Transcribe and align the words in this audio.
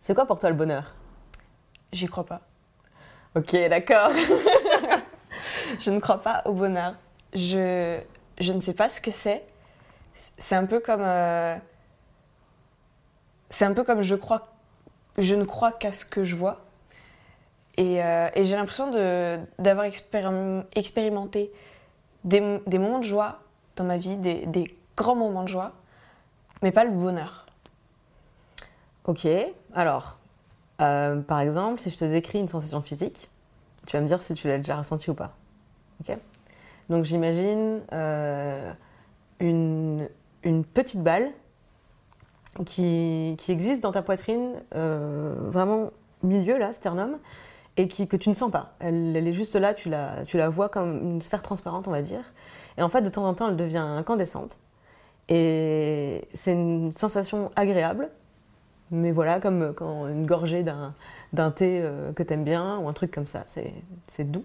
C'est 0.00 0.14
quoi 0.14 0.26
pour 0.26 0.38
toi 0.38 0.50
le 0.50 0.56
bonheur? 0.56 0.94
J'y 1.92 2.06
crois 2.06 2.24
pas. 2.24 2.40
Ok, 3.36 3.52
d'accord. 3.68 4.10
Je 5.78 5.90
ne 5.90 6.00
crois 6.00 6.20
pas 6.20 6.42
au 6.46 6.52
bonheur. 6.52 6.94
Je, 7.32 8.00
je 8.38 8.52
ne 8.52 8.60
sais 8.60 8.74
pas 8.74 8.88
ce 8.88 9.00
que 9.00 9.10
c'est. 9.10 9.44
C'est 10.14 10.56
un 10.56 10.66
peu 10.66 10.80
comme... 10.80 11.02
euh, 11.02 11.56
c'est 13.50 13.64
un 13.64 13.72
peu 13.74 13.84
comme 13.84 14.02
je 14.02 14.14
crois... 14.14 14.42
Je 15.18 15.34
ne 15.34 15.44
crois 15.44 15.72
qu'à 15.72 15.92
ce 15.92 16.04
que 16.04 16.24
je 16.24 16.34
vois. 16.36 16.60
Et, 17.76 18.02
euh, 18.02 18.28
et 18.34 18.44
j'ai 18.44 18.56
l'impression 18.56 18.90
d'avoir 19.58 19.86
expérim- 19.86 20.64
expérimenté 20.74 21.52
des, 22.24 22.60
des 22.66 22.78
moments 22.78 22.98
de 22.98 23.04
joie 23.04 23.38
dans 23.76 23.84
ma 23.84 23.96
vie, 23.98 24.16
des, 24.16 24.46
des 24.46 24.64
grands 24.96 25.16
moments 25.16 25.44
de 25.44 25.48
joie, 25.48 25.72
mais 26.62 26.72
pas 26.72 26.84
le 26.84 26.90
bonheur. 26.90 27.46
Ok, 29.10 29.26
alors, 29.74 30.18
euh, 30.80 31.20
par 31.20 31.40
exemple, 31.40 31.80
si 31.80 31.90
je 31.90 31.98
te 31.98 32.04
décris 32.04 32.38
une 32.38 32.46
sensation 32.46 32.80
physique, 32.80 33.28
tu 33.88 33.96
vas 33.96 34.02
me 34.02 34.06
dire 34.06 34.22
si 34.22 34.34
tu 34.34 34.46
l'as 34.46 34.58
déjà 34.58 34.76
ressenti 34.76 35.10
ou 35.10 35.14
pas. 35.14 35.32
Ok 36.00 36.16
Donc 36.90 37.02
j'imagine 37.02 37.80
euh, 37.92 38.72
une, 39.40 40.08
une 40.44 40.64
petite 40.64 41.02
balle 41.02 41.28
qui, 42.64 43.34
qui 43.36 43.50
existe 43.50 43.82
dans 43.82 43.90
ta 43.90 44.02
poitrine, 44.02 44.52
euh, 44.76 45.34
vraiment 45.40 45.90
milieu, 46.22 46.56
là, 46.56 46.70
sternum, 46.70 47.18
et 47.78 47.88
qui, 47.88 48.06
que 48.06 48.16
tu 48.16 48.28
ne 48.28 48.34
sens 48.34 48.52
pas. 48.52 48.70
Elle, 48.78 49.16
elle 49.16 49.26
est 49.26 49.32
juste 49.32 49.56
là, 49.56 49.74
tu 49.74 49.88
la, 49.88 50.24
tu 50.24 50.36
la 50.36 50.48
vois 50.48 50.68
comme 50.68 51.14
une 51.14 51.20
sphère 51.20 51.42
transparente, 51.42 51.88
on 51.88 51.90
va 51.90 52.02
dire. 52.02 52.32
Et 52.78 52.82
en 52.82 52.88
fait, 52.88 53.02
de 53.02 53.08
temps 53.08 53.26
en 53.26 53.34
temps, 53.34 53.48
elle 53.48 53.56
devient 53.56 53.78
incandescente. 53.78 54.60
Et 55.28 56.28
c'est 56.32 56.52
une 56.52 56.92
sensation 56.92 57.50
agréable, 57.56 58.08
mais 58.90 59.12
voilà, 59.12 59.40
comme 59.40 59.72
quand 59.74 60.06
une 60.08 60.26
gorgée 60.26 60.62
d'un, 60.62 60.94
thé 61.50 61.80
euh, 61.82 62.12
que 62.12 62.22
t'aimes 62.22 62.44
bien 62.44 62.78
ou 62.78 62.88
un 62.88 62.92
truc 62.92 63.10
comme 63.10 63.26
ça, 63.26 63.42
c'est, 63.46 63.72
doux. 64.30 64.44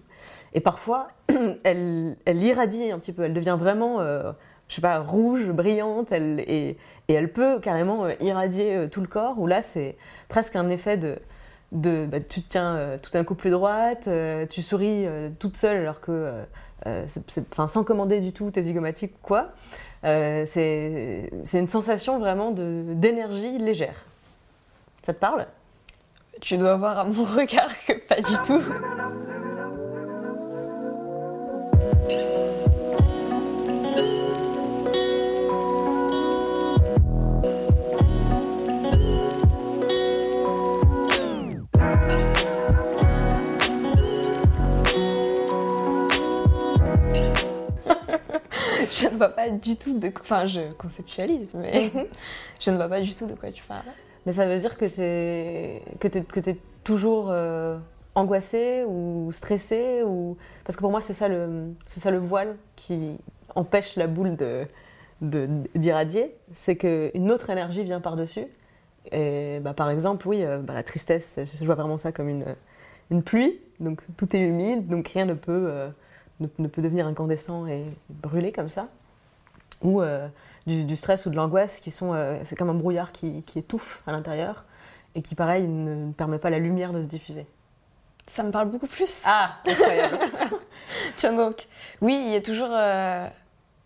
Et 0.54 0.60
parfois, 0.60 1.08
elle, 1.64 2.16
elle 2.24 2.42
irradie 2.42 2.90
un 2.90 2.98
petit 2.98 3.12
peu, 3.12 3.22
elle 3.24 3.34
devient 3.34 3.56
vraiment, 3.58 4.00
euh, 4.00 4.32
je 4.68 4.76
sais 4.76 4.80
pas, 4.80 4.98
rouge, 4.98 5.48
brillante, 5.50 6.12
elle, 6.12 6.40
et, 6.40 6.76
et 7.08 7.12
elle 7.14 7.32
peut 7.32 7.60
carrément 7.60 8.04
euh, 8.04 8.12
irradier 8.20 8.74
euh, 8.76 8.88
tout 8.88 9.00
le 9.00 9.08
corps, 9.08 9.38
où 9.38 9.46
là, 9.46 9.62
c'est 9.62 9.96
presque 10.28 10.56
un 10.56 10.68
effet 10.68 10.96
de. 10.96 11.18
bah, 11.72 12.20
tu 12.20 12.42
te 12.42 12.48
tiens 12.48 12.76
euh, 12.76 12.98
tout 13.00 13.10
d'un 13.10 13.24
coup 13.24 13.34
plus 13.34 13.50
droite, 13.50 14.06
euh, 14.08 14.46
tu 14.46 14.62
souris 14.62 15.06
euh, 15.06 15.30
toute 15.38 15.56
seule 15.56 15.78
alors 15.78 16.00
que. 16.00 16.12
euh, 16.12 16.44
euh, 16.86 17.06
enfin, 17.50 17.66
sans 17.66 17.84
commander 17.84 18.20
du 18.20 18.32
tout 18.32 18.50
tes 18.50 18.62
zygomatiques 18.62 19.14
quoi. 19.22 19.52
Euh, 20.04 20.44
c'est, 20.46 21.30
une 21.54 21.68
sensation 21.68 22.18
vraiment 22.18 22.52
d'énergie 22.52 23.58
légère. 23.58 24.05
Ça 25.06 25.14
te 25.14 25.20
parle? 25.20 25.46
Tu 26.40 26.58
dois 26.58 26.74
voir 26.74 26.98
à 26.98 27.04
mon 27.04 27.22
regard 27.22 27.70
que 27.86 27.92
pas 27.92 28.16
du 28.16 28.34
tout. 28.44 28.60
je 48.90 49.06
ne 49.06 49.10
vois 49.16 49.28
pas 49.28 49.48
du 49.50 49.76
tout 49.76 49.96
de 49.96 50.08
quoi. 50.08 50.22
Enfin, 50.22 50.46
je 50.46 50.72
conceptualise, 50.72 51.54
mais 51.54 51.92
je 52.58 52.72
ne 52.72 52.76
vois 52.76 52.88
pas 52.88 53.00
du 53.00 53.14
tout 53.14 53.26
de 53.26 53.34
quoi 53.34 53.52
tu 53.52 53.62
parles. 53.62 53.84
Mais 54.26 54.32
ça 54.32 54.46
veut 54.46 54.58
dire 54.58 54.76
que 54.76 54.88
c'est 54.88 55.82
que 56.00 56.08
t'es 56.08 56.22
t'es 56.22 56.56
toujours 56.84 57.28
euh, 57.30 57.78
angoissé 58.14 58.84
ou 58.86 59.30
stressé 59.32 60.02
ou 60.04 60.36
parce 60.64 60.76
que 60.76 60.80
pour 60.80 60.90
moi 60.90 61.00
c'est 61.00 61.14
ça 61.14 61.28
le 61.28 61.72
ça 61.86 62.10
le 62.10 62.18
voile 62.18 62.56
qui 62.74 63.16
empêche 63.54 63.96
la 63.96 64.06
boule 64.06 64.36
de 64.36 64.66
d'irradier, 65.22 66.34
c'est 66.52 66.76
qu'une 66.76 67.30
autre 67.30 67.50
énergie 67.50 67.82
vient 67.84 68.00
par-dessus. 68.00 68.46
Et 69.12 69.60
bah, 69.60 69.72
par 69.72 69.90
exemple, 69.90 70.26
oui, 70.28 70.44
euh, 70.44 70.58
bah, 70.58 70.74
la 70.74 70.82
tristesse, 70.82 71.38
je 71.38 71.64
vois 71.64 71.74
vraiment 71.74 71.96
ça 71.96 72.12
comme 72.12 72.28
une, 72.28 72.44
une 73.10 73.22
pluie, 73.22 73.58
donc 73.80 74.02
tout 74.16 74.34
est 74.36 74.42
humide, 74.42 74.88
donc 74.88 75.08
rien 75.08 75.24
ne 75.24 75.34
peut, 75.34 75.68
euh, 75.70 75.88
ne, 76.40 76.68
peut 76.68 76.82
devenir 76.82 77.06
incandescent 77.06 77.66
et 77.66 77.84
brûler 78.10 78.52
comme 78.52 78.68
ça. 78.68 78.88
Ou 79.82 80.02
du, 80.66 80.84
du 80.84 80.96
stress 80.96 81.26
ou 81.26 81.30
de 81.30 81.36
l'angoisse 81.36 81.80
qui 81.80 81.90
sont. 81.90 82.12
euh, 82.14 82.38
c'est 82.44 82.56
comme 82.56 82.70
un 82.70 82.74
brouillard 82.74 83.12
qui, 83.12 83.42
qui 83.44 83.58
étouffe 83.58 84.02
à 84.06 84.12
l'intérieur 84.12 84.64
et 85.14 85.22
qui, 85.22 85.34
pareil, 85.34 85.66
ne, 85.68 86.12
permet 86.12 86.38
pas 86.38 86.50
la 86.50 86.58
lumière 86.58 86.92
de 86.92 87.00
se 87.00 87.06
diffuser. 87.06 87.46
Ça 88.28 88.42
me 88.42 88.50
parle 88.50 88.68
beaucoup 88.70 88.88
plus. 88.88 89.22
Ah, 89.24 89.56
incroyable 89.66 90.18
Tiens 91.16 91.32
donc, 91.32 91.68
oui, 92.00 92.20
il 92.26 92.32
y 92.32 92.36
a 92.36 92.40
toujours. 92.40 92.70
euh, 92.72 93.28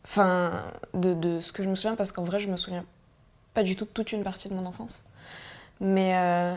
Enfin, 0.05 0.65
de, 0.95 1.13
de 1.13 1.41
ce 1.41 1.53
que 1.53 1.63
je 1.63 1.69
me 1.69 1.75
souviens, 1.75 1.95
parce 1.95 2.11
qu'en 2.11 2.25
vrai, 2.25 2.41
je 2.41 2.49
me 2.49 2.57
souviens 2.57 2.85
pas 3.53 3.62
du 3.62 3.77
tout 3.77 3.85
de 3.85 3.91
toute 3.91 4.12
une 4.12 4.25
partie 4.25 4.49
de 4.49 4.55
mon 4.55 4.65
enfance. 4.65 5.05
Mais 5.79 6.17
euh, 6.17 6.55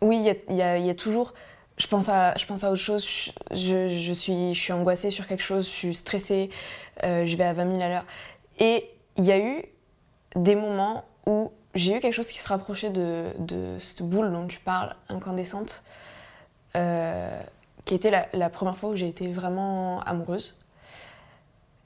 oui, 0.00 0.18
il 0.48 0.52
y 0.54 0.54
y 0.54 0.86
y 0.86 0.90
a 0.90 0.94
toujours. 0.94 1.34
Je 1.78 1.86
pense, 1.88 2.08
à, 2.08 2.34
je 2.36 2.46
pense 2.46 2.64
à 2.64 2.70
autre 2.70 2.80
chose. 2.80 3.04
Je, 3.04 3.34
je- 3.52 3.88
je 3.98 4.12
suis, 4.14 4.54
je 4.54 4.60
suis 4.60 4.72
angoissée 4.72 5.10
sur 5.10 5.26
quelque 5.26 5.42
chose, 5.42 5.64
je 5.66 5.70
suis 5.70 5.94
stressée, 5.94 6.48
euh, 7.02 7.26
je 7.26 7.36
vais 7.36 7.44
à 7.44 7.52
20 7.52 7.70
000 7.70 7.82
à 7.82 7.88
l'heure. 7.88 8.06
Et 8.58 8.90
il 9.16 9.24
y 9.24 9.32
a 9.32 9.38
eu 9.38 9.64
des 10.34 10.54
moments 10.54 11.04
où 11.26 11.52
j'ai 11.74 11.96
eu 11.96 12.00
quelque 12.00 12.14
chose 12.14 12.30
qui 12.30 12.38
se 12.38 12.48
rapprochait 12.48 12.90
de, 12.90 13.76
cette 13.78 14.02
boule 14.02 14.32
dont 14.32 14.46
tu 14.46 14.60
parles, 14.60 14.94
incandescente, 15.08 15.82
euh, 16.74 17.40
qui 17.84 17.94
était 17.94 18.10
la, 18.10 18.28
la 18.32 18.50
première 18.50 18.76
fois 18.76 18.90
où 18.90 18.96
j'ai 18.96 19.08
été 19.08 19.32
vraiment 19.32 20.00
amoureuse. 20.00 20.56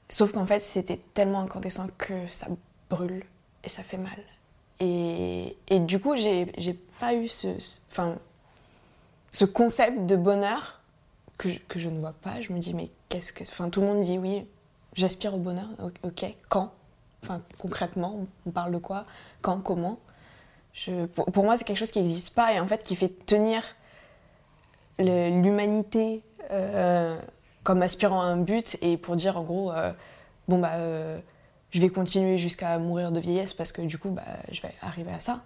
Sauf 0.08 0.32
qu'en 0.32 0.46
fait, 0.46 0.60
c'était 0.60 1.00
tellement 1.14 1.40
incandescent 1.40 1.88
que 1.98 2.26
ça 2.26 2.48
brûle 2.88 3.24
et 3.62 3.68
ça 3.68 3.82
fait 3.82 3.98
mal. 3.98 4.18
Et, 4.80 5.56
du 5.70 6.00
coup, 6.00 6.16
j'ai 6.16 6.46
pas 6.98 7.14
eu 7.14 7.28
ce, 7.28 7.48
ce 9.30 9.44
concept 9.44 10.06
de 10.06 10.16
bonheur 10.16 10.80
que 11.36 11.50
je, 11.50 11.58
que 11.68 11.78
je 11.78 11.88
ne 11.88 12.00
vois 12.00 12.14
pas. 12.14 12.40
Je 12.40 12.52
me 12.52 12.58
dis, 12.58 12.74
mais 12.74 12.90
qu'est-ce 13.08 13.32
que. 13.32 13.42
Enfin, 13.42 13.68
tout 13.68 13.82
le 13.82 13.86
monde 13.86 14.00
dit 14.00 14.18
oui, 14.18 14.46
j'aspire 14.94 15.34
au 15.34 15.38
bonheur. 15.38 15.66
Ok, 16.02 16.24
quand? 16.48 16.72
Enfin, 17.22 17.42
concrètement, 17.58 18.26
on- 18.46 18.50
parle 18.50 18.72
de 18.72 18.78
quoi? 18.78 19.06
Quand? 19.42 19.60
Comment? 19.60 19.98
Pour, 21.14 21.44
moi, 21.44 21.56
c'est 21.56 21.64
quelque 21.64 21.78
chose 21.78 21.90
qui 21.90 22.00
n'existe 22.00 22.34
pas 22.34 22.52
et 22.52 22.60
en 22.60 22.66
fait 22.66 22.82
qui 22.82 22.96
fait 22.96 23.08
tenir 23.26 23.62
l'humanité 24.98 26.22
euh, 26.50 27.20
comme 27.62 27.82
aspirant 27.82 28.22
à 28.22 28.26
un 28.26 28.36
but 28.38 28.78
et 28.82 28.96
pour 28.96 29.16
dire 29.16 29.36
en 29.36 29.42
gros, 29.44 29.72
euh, 29.72 29.92
bon 30.48 30.58
bah, 30.58 30.74
euh, 30.76 31.20
je 31.70 31.80
vais 31.80 31.88
continuer 31.90 32.38
jusqu'à 32.38 32.78
mourir 32.78 33.12
de 33.12 33.20
vieillesse 33.20 33.52
parce 33.52 33.72
que 33.72 33.82
du 33.82 33.98
coup, 33.98 34.10
bah, 34.10 34.22
je 34.50 34.62
vais 34.62 34.72
arriver 34.80 35.12
à 35.12 35.20
ça. 35.20 35.40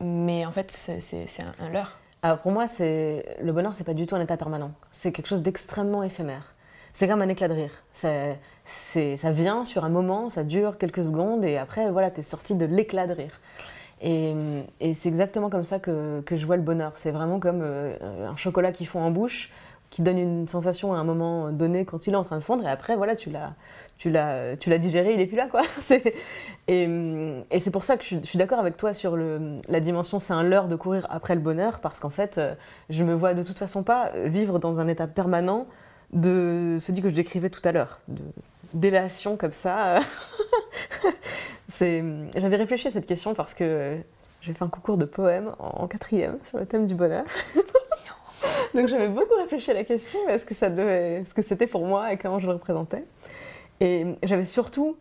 Mais 0.00 0.46
en 0.46 0.52
fait, 0.52 0.70
c'est 0.70 1.42
un, 1.42 1.64
un 1.64 1.68
leurre. 1.68 1.98
Alors 2.22 2.38
pour 2.38 2.52
moi, 2.52 2.66
le 2.78 3.50
bonheur, 3.52 3.74
c'est 3.74 3.84
pas 3.84 3.94
du 3.94 4.06
tout 4.06 4.14
un 4.14 4.20
état 4.20 4.36
permanent. 4.36 4.72
C'est 4.92 5.12
quelque 5.12 5.26
chose 5.26 5.42
d'extrêmement 5.42 6.02
éphémère. 6.02 6.54
C'est 6.92 7.08
comme 7.08 7.22
un 7.22 7.28
éclat 7.28 7.48
de 7.48 7.54
rire. 7.54 7.70
Ça, 7.92 9.30
vient 9.30 9.64
sur 9.64 9.84
un 9.84 9.88
moment, 9.88 10.28
ça 10.28 10.44
dure 10.44 10.78
quelques 10.78 11.04
secondes 11.04 11.44
et 11.44 11.56
après, 11.56 11.90
voilà, 11.90 12.10
t'es 12.10 12.22
sorti 12.22 12.54
de 12.54 12.66
l'éclat 12.66 13.06
de 13.06 13.14
rire. 13.14 13.40
Et, 14.02 14.34
c'est 14.94 15.08
exactement 15.08 15.50
comme 15.50 15.64
ça 15.64 15.78
que, 15.78 16.20
que 16.22 16.36
je 16.36 16.46
vois 16.46 16.56
le 16.56 16.62
bonheur. 16.62 16.92
C'est 16.94 17.10
vraiment 17.10 17.38
comme 17.38 17.60
euh, 17.62 18.28
un 18.28 18.36
chocolat 18.36 18.72
qui 18.72 18.86
fond 18.86 19.00
en 19.00 19.10
bouche, 19.10 19.50
qui 19.90 20.02
donne 20.02 20.18
une 20.18 20.48
sensation 20.48 20.94
à 20.94 20.98
un 20.98 21.04
moment 21.04 21.50
donné 21.50 21.84
quand 21.84 22.06
il 22.06 22.14
est 22.14 22.16
en 22.16 22.24
train 22.24 22.36
de 22.36 22.42
fondre 22.42 22.64
et 22.64 22.70
après, 22.70 22.96
voilà, 22.96 23.16
tu 23.16 23.28
l'as, 23.28 23.54
tu 23.98 24.08
l'as, 24.08 24.56
tu 24.56 24.70
l'as 24.70 24.78
digéré, 24.78 25.14
il 25.14 25.20
est 25.20 25.26
plus 25.26 25.36
là, 25.36 25.48
quoi. 25.48 25.62
Et, 26.68 26.88
c'est 27.58 27.72
pour 27.72 27.82
ça 27.82 27.96
que 27.96 28.04
je, 28.04 28.16
suis- 28.22 28.38
d'accord 28.38 28.60
avec 28.60 28.76
toi 28.76 28.94
sur 28.94 29.16
la 29.16 29.80
dimension, 29.80 30.20
c'est 30.20 30.32
un 30.32 30.44
leurre 30.44 30.68
de 30.68 30.76
courir 30.76 31.06
après 31.10 31.34
le 31.34 31.40
bonheur, 31.40 31.80
parce 31.80 31.98
qu'en 31.98 32.10
fait, 32.10 32.38
euh, 32.38 32.54
je 32.88 33.02
me 33.02 33.14
vois 33.14 33.34
de 33.34 33.42
toute 33.42 33.58
façon 33.58 33.82
pas 33.82 34.12
vivre 34.24 34.60
dans 34.60 34.80
un 34.80 34.86
état 34.86 35.08
permanent 35.08 35.66
de 36.12 36.76
celui 36.78 37.02
que 37.02 37.08
je 37.08 37.14
décrivais 37.14 37.50
tout 37.50 37.60
à 37.64 37.72
l'heure. 37.72 38.00
Délation 38.74 39.36
comme 39.36 39.52
ça. 39.52 40.00
J'avais 41.80 42.56
réfléchi 42.56 42.88
à 42.88 42.90
cette 42.90 43.06
question 43.06 43.34
parce 43.34 43.54
que 43.54 43.98
j'ai 44.40 44.52
fait 44.52 44.64
un 44.64 44.68
concours 44.68 44.96
de 44.96 45.04
poèmes 45.04 45.54
en 45.58 45.86
quatrième 45.86 46.38
sur 46.42 46.58
le 46.58 46.66
thème 46.66 46.86
du 46.86 46.94
bonheur. 46.94 47.24
Donc 48.74 48.86
j'avais 48.88 49.08
beaucoup 49.08 49.34
réfléchi 49.34 49.70
à 49.70 49.74
la 49.74 49.84
question, 49.84 50.18
est-ce 50.28 50.46
que 50.46 50.54
ça 50.54 50.70
devait, 50.70 51.24
ce 51.26 51.34
que 51.34 51.42
c'était 51.42 51.66
pour 51.66 51.86
moi 51.86 52.12
et 52.12 52.16
comment 52.16 52.38
je 52.38 52.46
le 52.46 52.54
représentais. 52.54 53.04
Et 53.80 54.06
j'avais 54.22 54.44
surtout, 54.44 54.96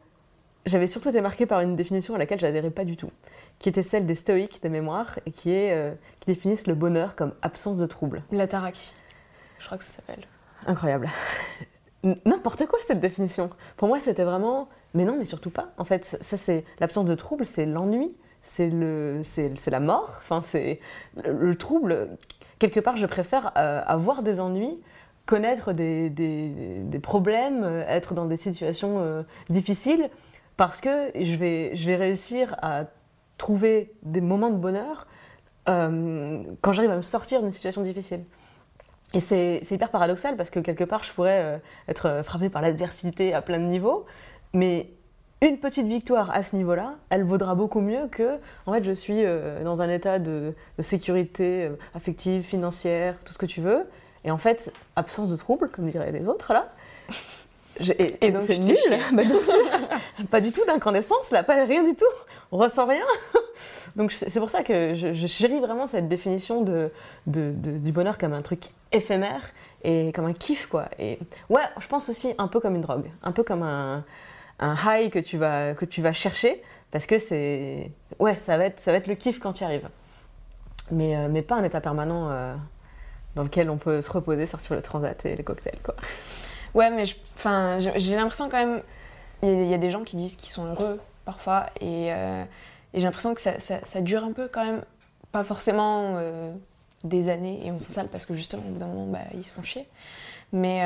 j'avais 0.66 0.88
surtout 0.88 1.10
été 1.10 1.22
marquée 1.22 1.46
par 1.46 1.62
une 1.62 1.76
définition 1.76 2.16
à 2.16 2.18
laquelle 2.18 2.40
j'adhérais 2.40 2.72
pas 2.72 2.86
du 2.86 2.98
tout, 2.98 3.12
qui 3.60 3.70
était 3.70 3.84
celle 3.84 4.06
des 4.06 4.16
stoïques 4.16 4.64
de 4.64 4.70
mémoire 4.70 5.20
et 5.26 5.32
qui 5.32 5.52
est, 5.52 5.74
euh, 5.74 5.94
qui 6.20 6.28
définissent 6.28 6.68
le 6.68 6.76
bonheur 6.76 7.16
comme 7.16 7.34
absence 7.42 7.78
de 7.78 7.86
trouble. 7.86 8.24
La 8.32 8.48
taraki, 8.48 8.94
je 9.60 9.66
crois 9.66 9.78
que 9.78 9.84
ça 9.84 9.98
s'appelle. 9.98 10.26
Incroyable. 10.68 11.08
N'importe 12.04 12.66
quoi 12.66 12.80
cette 12.82 13.00
définition. 13.00 13.50
Pour 13.76 13.88
moi, 13.88 14.00
c'était 14.00 14.24
vraiment, 14.24 14.70
mais 14.94 15.06
non, 15.06 15.16
mais 15.18 15.26
surtout 15.26 15.50
pas. 15.50 15.74
En 15.78 15.84
fait, 15.84 16.06
ça 16.06 16.38
c'est 16.38 16.64
l'absence 16.80 17.06
de 17.06 17.16
trouble, 17.16 17.46
c'est 17.46 17.66
l'ennui, 17.66 18.16
c'est 18.42 18.70
le, 18.70 19.22
c'est 19.24 19.68
la 19.68 19.80
mort. 19.80 20.16
Enfin, 20.20 20.42
c'est 20.42 20.80
le 21.24 21.56
trouble 21.56 22.18
quelque 22.60 22.80
part, 22.80 22.98
je 22.98 23.06
préfère 23.06 23.52
euh, 23.58 23.82
avoir 23.88 24.22
des 24.22 24.40
ennuis, 24.40 24.80
connaître 25.26 25.74
des, 25.74 27.00
problèmes, 27.02 27.64
euh, 27.64 27.84
être 27.88 28.14
dans 28.14 28.26
des 28.26 28.38
situations 28.38 29.00
euh, 29.00 29.24
difficiles, 29.50 30.10
parce 30.58 30.82
que 30.82 31.12
je 31.20 31.36
vais, 31.36 31.76
je 31.76 31.86
vais 31.88 31.96
réussir 31.96 32.56
à 32.62 32.86
trouver 33.38 33.94
des 34.04 34.22
moments 34.22 34.50
de 34.50 34.58
bonheur 34.58 35.08
quand 35.66 36.74
j'arrive 36.74 36.90
à 36.90 36.96
me 36.96 37.04
sortir 37.04 37.44
d'une 37.44 37.52
situation 37.52 37.84
difficile. 37.84 38.22
Et 39.14 39.20
c'est 39.20 39.62
hyper 39.72 39.90
paradoxal 39.90 40.38
parce 40.38 40.50
que 40.50 40.60
quelque 40.60 40.84
part, 40.84 41.04
je 41.04 41.12
pourrais 41.14 41.62
être 41.88 42.22
frappée 42.24 42.50
par 42.50 42.62
l'adversité 42.62 43.34
à 43.34 43.42
plein 43.42 43.58
de 43.58 43.64
niveaux, 43.64 44.06
mais 44.54 44.92
une 45.42 45.58
petite 45.58 45.88
victoire 45.88 46.32
à 46.32 46.44
ce 46.44 46.56
niveau-là, 46.56 46.96
elle 47.10 47.24
vaudra 47.24 47.56
beaucoup 47.56 47.80
mieux 47.80 48.08
que, 48.08 48.40
en 48.66 48.74
fait, 48.74 48.84
je 48.84 48.92
suis 48.92 49.24
euh, 49.24 49.64
dans 49.64 49.82
un 49.82 49.90
état 49.90 50.20
de, 50.20 50.54
sécurité 50.80 51.66
euh, 51.66 51.76
affective, 51.96 52.44
financière, 52.44 53.16
tout 53.24 53.32
ce 53.32 53.38
que 53.38 53.46
tu 53.46 53.62
veux, 53.62 53.86
et 54.26 54.32
en 54.32 54.38
fait, 54.38 54.74
absence 54.98 55.30
de 55.30 55.38
trouble, 55.38 55.70
comme 55.70 55.90
diraient 55.90 56.12
les 56.12 56.28
autres, 56.28 56.52
là. 56.52 56.70
et, 57.98 58.32
donc, 58.32 58.42
c'est 58.42 58.60
nul, 58.60 58.76
bah, 59.14 59.24
bien 59.24 59.42
sûr. 59.42 59.56
pas 60.30 60.42
du 60.42 60.52
tout 60.52 60.66
d'incandescence, 60.66 61.32
là, 61.32 61.44
pas 61.44 61.64
rien 61.64 61.84
du 61.84 61.96
tout. 61.96 62.06
On 62.52 62.58
ressent 62.58 62.86
rien. 62.86 63.06
donc 63.96 64.12
c'est 64.12 64.40
pour 64.40 64.50
ça 64.50 64.64
que 64.64 64.94
je, 64.94 65.28
chéris 65.28 65.60
vraiment 65.60 65.86
cette 65.86 66.10
définition 66.10 66.64
de, 66.64 66.92
du 67.28 67.92
bonheur 67.92 68.18
comme 68.18 68.34
un 68.34 68.42
truc 68.42 68.66
éphémère 68.92 69.42
et 69.84 70.12
comme 70.14 70.26
un 70.26 70.34
kiff, 70.34 70.68
quoi. 70.68 70.86
Et 70.98 71.20
ouais, 71.50 71.64
je 71.80 71.88
pense 71.88 72.10
aussi 72.10 72.34
un 72.38 72.48
peu 72.48 72.60
comme 72.60 72.76
une 72.76 72.82
drogue, 72.82 73.10
un 73.24 73.32
peu 73.32 73.44
comme 73.44 73.64
un 73.64 74.04
un 74.60 74.76
high 74.76 75.10
que 75.10 75.20
tu 75.20 75.38
vas, 75.38 75.74
que 75.74 75.86
tu 75.86 76.02
vas 76.02 76.14
chercher 76.14 76.62
parce 76.92 77.06
que 77.06 77.18
c'est. 77.18 77.92
Ouais, 78.18 78.36
ça 78.36 78.58
va, 78.58 78.66
être, 78.66 78.80
ça 78.80 78.92
va 78.92 78.98
être 78.98 79.08
le 79.08 79.16
kiff 79.16 79.40
quand 79.40 79.54
tu 79.54 79.64
y 79.64 79.66
arrives. 79.66 79.90
Mais, 80.92 81.16
euh, 81.16 81.28
mais 81.30 81.42
pas 81.42 81.56
un 81.56 81.64
état 81.64 81.82
permanent 81.82 82.30
euh, 82.32 82.56
dans 83.36 83.44
lequel 83.44 83.70
on 83.70 83.78
peut 83.78 84.02
se 84.02 84.12
reposer, 84.12 84.46
sortir 84.46 84.76
le 84.76 84.82
transat 84.82 85.24
et 85.26 85.36
les 85.36 85.44
cocktails, 85.44 85.80
quoi. 85.84 85.96
Ouais, 86.74 86.90
mais 86.90 87.06
j'ai 87.06 88.16
l'impression 88.16 88.50
quand 88.50 88.58
même. 88.58 88.82
Il 89.42 89.68
y, 89.68 89.74
a 89.74 89.78
des 89.78 89.90
gens 89.90 90.04
qui 90.04 90.18
disent 90.18 90.36
qu'ils 90.36 90.50
sont 90.50 90.66
heureux 90.66 91.00
parfois 91.24 91.68
et, 91.80 92.12
euh, 92.12 92.44
j'ai 92.94 93.02
l'impression 93.02 93.34
que 93.34 93.40
ça, 93.40 93.60
ça, 93.60 94.02
dure 94.02 94.24
un 94.24 94.34
peu 94.34 94.50
quand 94.50 94.66
même. 94.66 94.84
Pas 95.32 95.44
forcément 95.44 96.18
des 97.04 97.30
années 97.30 97.66
et 97.66 97.72
on 97.72 97.80
s'installe 97.80 98.08
parce 98.08 98.26
que 98.26 98.34
justement, 98.34 98.64
au 98.68 98.72
bout 98.72 98.80
d'un 98.80 98.88
moment, 98.88 99.08
bah, 99.08 99.20
ils 99.34 99.46
se 99.46 99.52
font 99.52 99.64
chier. 99.64 99.88
Mais 100.52 100.84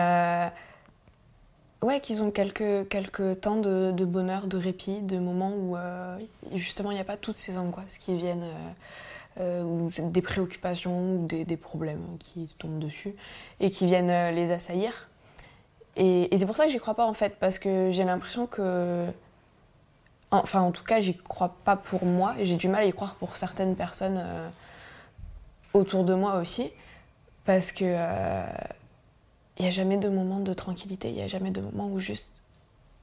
Ouais, 1.83 1.99
qu'ils 1.99 2.21
ont 2.21 2.31
quelques, 2.31 2.87
quelques 2.87 3.41
temps 3.41 3.57
de, 3.57 4.05
bonheur, 4.05 4.47
de 4.47 4.57
répit, 4.57 5.01
de 5.01 5.19
moments 5.19 5.51
où 5.53 5.75
euh, 5.75 6.17
justement 6.53 6.91
il 6.91 6.93
n'y 6.93 7.01
a 7.01 7.03
pas 7.03 7.17
toutes 7.17 7.37
ces 7.37 7.57
angoisses 7.57 7.97
qui 7.97 8.15
viennent, 8.15 8.43
euh, 8.43 8.71
euh, 9.41 9.63
ou 9.63 9.91
des 10.09 10.21
préoccupations, 10.21 11.15
ou 11.15 11.27
des, 11.27 11.57
problèmes 11.57 12.17
qui 12.19 12.47
tombent 12.57 12.79
dessus, 12.79 13.13
et 13.59 13.69
qui 13.69 13.85
viennent 13.85 14.33
les 14.33 14.53
assaillir. 14.53 15.09
Et, 15.97 16.29
c'est 16.37 16.45
pour 16.45 16.55
ça 16.55 16.67
que 16.67 16.71
j'y 16.71 16.79
crois 16.79 16.93
pas 16.93 17.05
en 17.05 17.13
fait, 17.13 17.35
parce 17.37 17.59
que 17.59 17.89
j'ai 17.91 18.05
l'impression 18.05 18.47
que. 18.47 19.05
Enfin, 20.31 20.61
en 20.61 20.71
tout 20.71 20.85
cas, 20.85 21.01
j'y 21.01 21.17
crois 21.17 21.57
pas 21.65 21.75
pour 21.75 22.05
moi, 22.05 22.35
et 22.39 22.45
j'ai 22.45 22.55
du 22.55 22.69
mal 22.69 22.83
à 22.83 22.85
y 22.85 22.93
croire 22.93 23.15
pour 23.15 23.35
certaines 23.35 23.75
personnes 23.75 24.23
autour 25.73 26.03
de 26.03 26.13
moi 26.13 26.39
aussi, 26.39 26.71
parce 27.45 27.71
que 27.71 27.85
il 29.57 29.61
n'y 29.61 29.67
a 29.67 29.71
jamais 29.71 29.97
de 29.97 30.09
moment 30.09 30.39
de 30.39 30.53
tranquillité, 30.53 31.09
il 31.09 31.15
n'y 31.15 31.21
a 31.21 31.27
jamais 31.27 31.51
de 31.51 31.61
moment 31.61 31.87
où 31.87 31.99
juste 31.99 32.33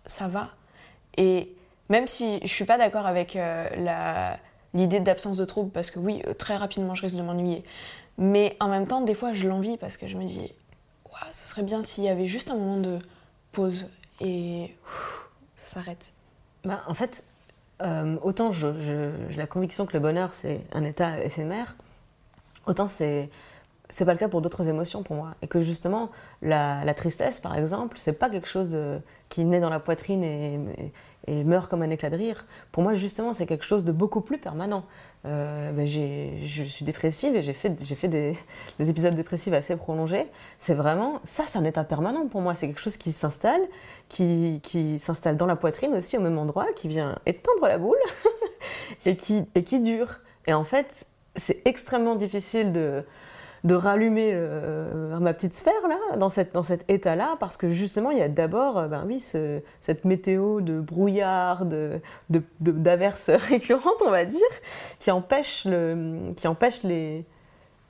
ça 0.06 0.28
va. 0.28 0.50
Et 1.16 1.54
même 1.88 2.06
si 2.06 2.40
je 2.42 2.48
suis 2.48 2.64
pas 2.64 2.78
d'accord 2.78 3.06
avec 3.06 3.36
euh, 3.36 4.34
l'idée 4.74 5.00
d'absence 5.00 5.36
de 5.36 5.44
trouble, 5.44 5.70
parce 5.70 5.90
que 5.90 5.98
oui, 5.98 6.22
euh, 6.26 6.34
très 6.34 6.56
rapidement 6.56 6.94
je 6.94 7.02
risque 7.02 7.16
de 7.16 7.22
m'ennuyer, 7.22 7.64
mais 8.18 8.56
en 8.60 8.68
même 8.68 8.86
temps, 8.86 9.00
des 9.00 9.14
fois 9.14 9.32
je 9.32 9.48
l'envie 9.48 9.76
parce 9.76 9.96
que 9.96 10.06
je 10.08 10.16
me 10.16 10.24
dis, 10.24 10.52
ce 11.32 11.46
serait 11.46 11.62
bien 11.62 11.82
s'il 11.82 12.04
y 12.04 12.08
avait 12.08 12.26
juste 12.26 12.50
un 12.50 12.56
moment 12.56 12.78
de 12.78 12.98
pause 13.52 13.88
et 14.20 14.74
ça 15.56 15.74
s'arrête. 15.80 16.12
Bah, 16.64 16.82
en 16.86 16.94
fait, 16.94 17.24
euh, 17.82 18.16
autant 18.22 18.52
j'ai 18.52 19.36
la 19.36 19.46
conviction 19.46 19.86
que 19.86 19.92
le 19.94 20.00
bonheur 20.00 20.34
c'est 20.34 20.64
un 20.72 20.84
état 20.84 21.22
éphémère, 21.22 21.76
autant 22.66 22.88
c'est 22.88 23.30
c'est 23.90 24.04
pas 24.04 24.12
le 24.12 24.18
cas 24.18 24.28
pour 24.28 24.40
d'autres 24.40 24.68
émotions 24.68 25.02
pour 25.02 25.16
moi. 25.16 25.34
Et 25.42 25.48
que 25.48 25.60
justement, 25.60 26.10
la, 26.42 26.94
tristesse, 26.94 27.40
par 27.40 27.58
exemple, 27.58 27.98
c'est 27.98 28.12
pas 28.12 28.30
quelque 28.30 28.48
chose 28.48 28.70
euh, 28.74 28.98
qui 29.28 29.44
naît 29.44 29.60
dans 29.60 29.68
la 29.68 29.80
poitrine 29.80 30.24
et, 30.24 30.58
meurt 31.44 31.70
comme 31.70 31.82
un 31.82 31.90
éclat 31.90 32.10
de 32.10 32.16
rire. 32.16 32.44
Pour 32.72 32.82
moi, 32.82 32.94
justement, 32.94 33.32
c'est 33.32 33.46
quelque 33.46 33.64
chose 33.64 33.84
de 33.84 33.92
beaucoup 33.92 34.20
plus 34.20 34.38
permanent. 34.38 34.84
Euh, 35.26 35.70
ben, 35.70 35.86
je 35.86 36.62
suis 36.64 36.84
dépressive 36.84 37.36
et 37.36 37.42
j'ai 37.42 37.52
fait, 37.52 37.72
fait 37.94 38.08
des, 38.08 38.36
épisodes 38.80 39.14
dépressifs 39.14 39.52
assez 39.52 39.76
prolongés. 39.76 40.26
C'est 40.58 40.74
vraiment, 40.74 41.20
ça, 41.22 41.44
c'est 41.46 41.58
un 41.58 41.64
état 41.64 41.84
permanent 41.84 42.26
pour 42.26 42.40
moi. 42.40 42.54
C'est 42.56 42.66
quelque 42.66 42.80
chose 42.80 42.96
qui 42.96 43.12
s'installe, 43.12 43.60
qui, 44.08 44.60
qui 44.64 44.98
s'installe 44.98 45.36
dans 45.36 45.46
la 45.46 45.56
poitrine 45.56 45.94
aussi 45.94 46.16
au 46.16 46.20
même 46.20 46.38
endroit, 46.38 46.66
qui 46.74 46.88
vient 46.88 47.16
étendre 47.26 47.68
la 47.68 47.78
boule 47.78 47.98
et, 49.06 49.16
qui, 49.16 49.44
et 49.54 49.62
qui 49.62 49.80
dure. 49.80 50.18
Et 50.48 50.52
en 50.52 50.64
fait, 50.64 51.06
c'est 51.36 51.62
extrêmement 51.66 52.16
difficile 52.16 52.72
de 52.72 53.04
de 53.64 53.74
rallumer 53.74 54.30
euh, 54.32 55.18
ma 55.18 55.34
petite 55.34 55.52
sphère 55.52 55.86
là, 55.86 56.16
dans, 56.16 56.28
cette, 56.28 56.54
dans 56.54 56.62
cet 56.62 56.90
état-là, 56.90 57.36
parce 57.38 57.56
que 57.56 57.68
justement, 57.68 58.10
il 58.10 58.18
y 58.18 58.22
a 58.22 58.28
d'abord, 58.28 58.78
euh, 58.78 58.88
ben 58.88 59.04
oui, 59.06 59.20
cette 59.20 60.04
météo 60.04 60.60
de 60.60 60.80
brouillard, 60.80 61.66
de, 61.66 62.00
d'averses 62.60 63.30
récurrentes, 63.48 64.02
on 64.04 64.10
va 64.10 64.24
dire, 64.24 64.40
qui 64.98 65.10
empêche, 65.10 65.66
le, 65.66 66.32
qui 66.36 66.48
empêche 66.48 66.82
les, 66.84 67.26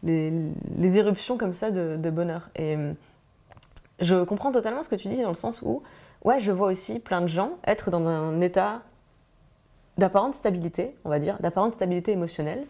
les, 0.03 0.99
éruptions 0.99 1.39
comme 1.39 1.53
ça 1.53 1.71
de, 1.71 2.11
bonheur. 2.11 2.51
Et 2.57 2.77
euh, 2.77 2.93
je 4.01 4.25
comprends 4.25 4.51
totalement 4.51 4.83
ce 4.83 4.89
que 4.89 4.97
tu 4.97 5.09
dis 5.09 5.23
dans 5.23 5.29
le 5.29 5.35
sens 5.35 5.63
où, 5.63 5.83
ouais, 6.25 6.41
je 6.41 6.51
vois 6.51 6.69
aussi 6.69 6.99
plein 6.99 7.21
de 7.21 7.29
gens 7.29 7.53
être 7.65 7.91
dans 7.91 8.05
un 8.07 8.41
état 8.41 8.81
d'apparente 9.99 10.35
stabilité, 10.35 10.97
on 11.05 11.11
va 11.11 11.19
dire, 11.21 11.37
d'apparente 11.41 11.75
stabilité 11.75 12.11
émotionnelle, 12.11 12.65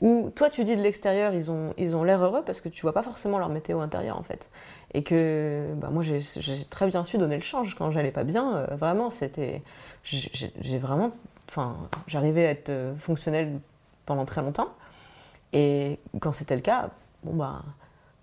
où 0.00 0.30
toi 0.34 0.50
tu 0.50 0.64
dis 0.64 0.76
de 0.76 0.82
l'extérieur 0.82 1.32
ils 1.32 1.50
ont 1.50 1.72
ils 1.78 1.96
ont 1.96 2.04
l'air 2.04 2.22
heureux 2.22 2.42
parce 2.44 2.60
que 2.60 2.68
tu 2.68 2.82
vois 2.82 2.92
pas 2.92 3.02
forcément 3.02 3.38
leur 3.38 3.48
météo 3.48 3.80
intérieure 3.80 4.18
en 4.18 4.22
fait. 4.22 4.50
Et 4.94 5.02
que 5.02 5.66
bah, 5.76 5.88
moi 5.90 6.02
j'ai 6.02 6.20
très 6.70 6.86
bien 6.86 7.04
su 7.04 7.18
donner 7.18 7.36
le 7.36 7.42
change. 7.42 7.74
Quand 7.74 7.90
j'allais 7.90 8.10
pas 8.10 8.24
bien 8.24 8.56
euh, 8.56 8.66
vraiment 8.76 9.10
c'était 9.10 9.62
j'ai 10.02 10.78
vraiment 10.78 11.12
enfin 11.48 11.76
j'arrivais 12.06 12.46
à 12.46 12.50
être 12.50 12.68
euh, 12.68 12.94
fonctionnel 12.96 13.60
pendant 14.04 14.24
très 14.24 14.42
longtemps. 14.42 14.74
Et 15.52 15.98
quand 16.20 16.32
c'était 16.32 16.56
le 16.56 16.62
cas 16.62 16.90
bon 17.22 17.34
bah 17.34 17.62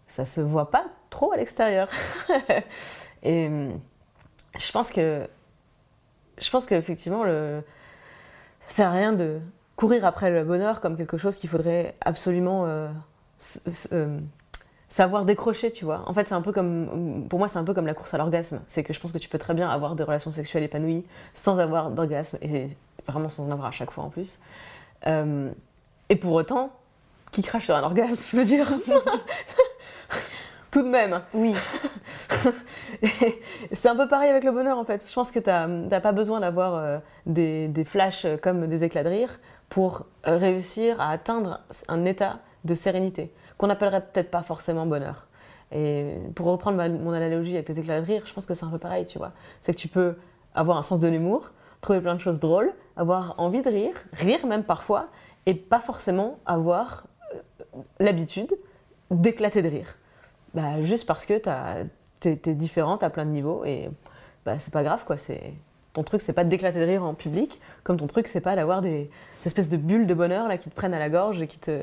ça 0.07 0.25
se 0.25 0.41
voit 0.41 0.69
pas 0.69 0.85
trop 1.09 1.31
à 1.31 1.37
l'extérieur. 1.37 1.89
Et 3.23 3.49
je 4.59 4.71
pense 4.71 4.91
que 4.91 5.27
je 6.37 6.49
pense 6.49 6.65
qu'effectivement 6.65 7.23
le 7.23 7.63
ça 8.61 8.75
sert 8.75 8.89
à 8.89 8.91
rien 8.91 9.13
de 9.13 9.39
courir 9.75 10.05
après 10.05 10.31
le 10.31 10.43
bonheur 10.43 10.81
comme 10.81 10.97
quelque 10.97 11.17
chose 11.17 11.37
qu'il 11.37 11.49
faudrait 11.49 11.95
absolument 12.01 12.65
euh, 12.65 12.89
euh, 13.91 14.19
savoir 14.87 15.25
décrocher, 15.25 15.71
tu 15.71 15.85
vois. 15.85 16.03
En 16.05 16.13
fait, 16.13 16.27
c'est 16.27 16.35
un 16.35 16.41
peu 16.41 16.51
comme, 16.51 17.25
pour 17.29 17.39
moi, 17.39 17.47
c'est 17.47 17.57
un 17.57 17.63
peu 17.63 17.73
comme 17.73 17.87
la 17.87 17.93
course 17.93 18.13
à 18.13 18.17
l'orgasme. 18.17 18.61
C'est 18.67 18.83
que 18.83 18.93
je 18.93 18.99
pense 18.99 19.11
que 19.11 19.17
tu 19.17 19.29
peux 19.29 19.39
très 19.39 19.53
bien 19.53 19.69
avoir 19.69 19.95
des 19.95 20.03
relations 20.03 20.31
sexuelles 20.31 20.63
épanouies 20.63 21.05
sans 21.33 21.59
avoir 21.59 21.89
d'orgasme, 21.89 22.37
et 22.41 22.67
vraiment 23.07 23.29
sans 23.29 23.47
en 23.47 23.51
avoir 23.51 23.67
à 23.67 23.71
chaque 23.71 23.91
fois 23.91 24.03
en 24.03 24.09
plus. 24.09 24.39
Euh, 25.07 25.49
et 26.09 26.15
pour 26.15 26.33
autant, 26.33 26.71
qui 27.31 27.41
crache 27.41 27.65
sur 27.65 27.75
un 27.75 27.83
orgasme, 27.83 28.23
je 28.31 28.37
veux 28.37 28.45
dire 28.45 28.71
Tout 30.71 30.81
de 30.81 30.89
même. 30.89 31.21
Oui. 31.35 31.53
c'est 33.71 33.89
un 33.89 33.95
peu 33.95 34.07
pareil 34.07 34.31
avec 34.31 34.43
le 34.43 34.51
bonheur 34.51 34.79
en 34.79 34.85
fait. 34.85 35.07
Je 35.07 35.13
pense 35.13 35.31
que 35.31 35.37
tu 35.39 35.49
n'as 35.49 35.99
pas 35.99 36.11
besoin 36.13 36.39
d'avoir 36.39 37.01
des, 37.27 37.67
des, 37.67 37.83
flashs 37.83 38.25
comme 38.41 38.65
des 38.65 38.83
éclats 38.83 39.03
de 39.03 39.09
rire 39.09 39.39
pour 39.73 40.05
euh, 40.27 40.37
réussir 40.37 41.01
à 41.01 41.09
atteindre 41.09 41.59
un 41.87 42.05
état 42.05 42.37
de 42.63 42.75
sérénité, 42.75 43.33
qu'on 43.57 43.65
n'appellerait 43.65 44.05
peut-être 44.05 44.29
pas 44.29 44.43
forcément 44.43 44.85
bonheur. 44.85 45.25
Et 45.71 46.13
pour 46.35 46.45
reprendre 46.45 46.77
mon 46.77 47.11
analogie 47.11 47.55
avec 47.55 47.69
les 47.69 47.79
éclats 47.79 47.99
de 47.99 48.05
rire, 48.05 48.21
je 48.23 48.33
pense 48.33 48.45
que 48.45 48.53
c'est 48.53 48.65
un 48.65 48.69
peu 48.69 48.77
pareil, 48.77 49.07
tu 49.07 49.17
vois. 49.17 49.31
C'est 49.61 49.73
que 49.73 49.79
tu 49.79 49.87
peux 49.87 50.15
avoir 50.53 50.77
un 50.77 50.83
sens 50.83 50.99
de 50.99 51.07
l'humour, 51.07 51.49
trouver 51.81 52.01
plein 52.01 52.13
de 52.13 52.19
choses 52.19 52.37
drôles, 52.37 52.71
avoir 52.97 53.33
envie 53.39 53.63
de 53.63 53.69
rire, 53.69 53.95
rire 54.11 54.45
même 54.45 54.63
parfois, 54.63 55.07
et 55.47 55.55
pas 55.55 55.79
forcément 55.79 56.37
avoir 56.45 57.07
euh, 57.33 57.39
l'habitude 57.99 58.55
d'éclater 59.09 59.63
de 59.63 59.69
rire. 59.69 59.97
Bah, 60.53 60.83
juste 60.83 61.07
parce 61.07 61.25
que 61.25 61.41
t'es 62.19 62.39
es 62.45 62.53
différente 62.53 63.01
à 63.01 63.09
plein 63.09 63.25
de 63.25 63.31
niveaux 63.31 63.65
et 63.65 63.89
bah, 64.45 64.59
c'est 64.59 64.71
pas 64.71 64.83
grave 64.83 65.03
quoi. 65.03 65.17
C'est 65.17 65.55
ton 65.93 66.03
truc, 66.03 66.21
c'est 66.21 66.33
pas 66.33 66.43
d'éclater 66.43 66.79
de 66.79 66.85
rire 66.85 67.03
en 67.03 67.13
public, 67.13 67.59
comme 67.83 67.97
ton 67.97 68.07
truc, 68.07 68.27
c'est 68.27 68.41
pas 68.41 68.55
d'avoir 68.55 68.81
des, 68.81 69.09
espèces 69.45 69.69
de 69.69 69.77
bulles 69.77 70.07
de 70.07 70.13
bonheur 70.13 70.47
là 70.47 70.57
qui 70.57 70.69
te 70.69 70.75
prennent 70.75 70.93
à 70.93 70.99
la 70.99 71.09
gorge 71.09 71.41
et 71.41 71.47
qui 71.47 71.59
te, 71.59 71.79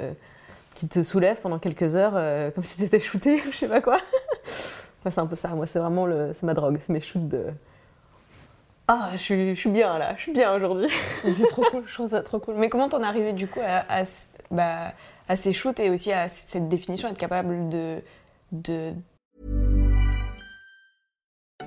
qui 0.75 0.89
te 0.89 1.03
soulèvent 1.03 1.41
pendant 1.41 1.59
quelques 1.59 1.95
heures 1.95 2.15
euh, 2.17 2.51
comme 2.51 2.65
si 2.65 2.79
t'étais 2.79 3.01
shooté, 3.01 3.39
je 3.51 3.57
sais 3.57 3.69
pas 3.69 3.81
quoi. 3.81 3.99
c'est 4.45 5.19
un 5.19 5.27
peu 5.27 5.37
ça. 5.37 5.49
Moi, 5.49 5.67
c'est 5.67 5.79
vraiment 5.79 6.07
le, 6.07 6.33
ma 6.43 6.55
drogue, 6.55 6.79
c'est 6.85 6.93
mes 6.93 7.01
shoots 7.01 7.29
de. 7.29 7.47
Ah, 8.89 9.11
je 9.13 9.19
suis, 9.19 9.55
je 9.55 9.61
suis 9.61 9.71
bien 9.71 9.99
là, 9.99 10.15
je 10.17 10.23
suis 10.23 10.33
bien 10.33 10.53
aujourd'hui. 10.53 10.89
c'est 11.23 11.47
trop 11.47 11.63
cool, 11.71 11.85
je 11.87 11.95
trouve 11.95 12.11
ça 12.11 12.23
trop 12.23 12.41
cool. 12.41 12.57
Mais 12.57 12.69
comment 12.69 12.89
t'en 12.89 13.01
es 13.01 13.07
arrivé 13.07 13.33
du 13.33 13.47
coup 13.47 13.61
à, 13.65 14.03
bah, 14.51 14.93
à 15.29 15.37
ces 15.37 15.53
shoots 15.53 15.79
et 15.79 15.91
aussi 15.91 16.13
à 16.13 16.29
cette 16.29 16.69
définition, 16.69 17.09
être 17.09 17.17
capable 17.17 17.69
de, 17.69 18.03
de 18.51 18.93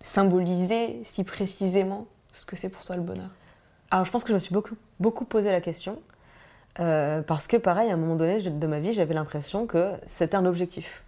Symboliser 0.00 1.00
si 1.04 1.24
précisément 1.24 2.06
ce 2.32 2.46
que 2.46 2.56
c'est 2.56 2.68
pour 2.68 2.84
toi 2.84 2.96
le 2.96 3.02
bonheur? 3.02 3.28
Alors, 3.90 4.06
je 4.06 4.10
pense 4.10 4.22
que 4.22 4.28
je 4.28 4.34
me 4.34 4.38
suis 4.38 4.54
beaucoup, 4.54 4.76
beaucoup 4.98 5.24
posé 5.24 5.50
la 5.50 5.60
question. 5.60 6.00
Euh, 6.78 7.22
parce 7.22 7.46
que, 7.46 7.56
pareil, 7.56 7.90
à 7.90 7.94
un 7.94 7.96
moment 7.96 8.14
donné 8.14 8.40
de 8.40 8.66
ma 8.66 8.78
vie, 8.78 8.92
j'avais 8.92 9.14
l'impression 9.14 9.66
que 9.66 9.92
c'était 10.06 10.36
un 10.36 10.46
objectif. 10.46 11.02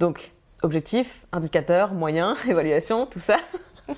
Donc, 0.00 0.32
objectif, 0.62 1.24
indicateur, 1.32 1.94
moyen, 1.94 2.36
évaluation, 2.48 3.06
tout 3.06 3.20
ça. 3.20 3.36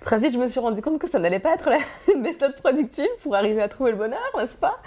Très 0.00 0.18
vite, 0.18 0.32
je 0.32 0.38
me 0.38 0.46
suis 0.48 0.58
rendu 0.58 0.82
compte 0.82 0.98
que 0.98 1.08
ça 1.08 1.20
n'allait 1.20 1.38
pas 1.38 1.54
être 1.54 1.70
la 1.70 1.78
méthode 2.16 2.56
productive 2.56 3.08
pour 3.22 3.36
arriver 3.36 3.62
à 3.62 3.68
trouver 3.68 3.92
le 3.92 3.96
bonheur, 3.96 4.18
n'est-ce 4.36 4.56
pas? 4.58 4.80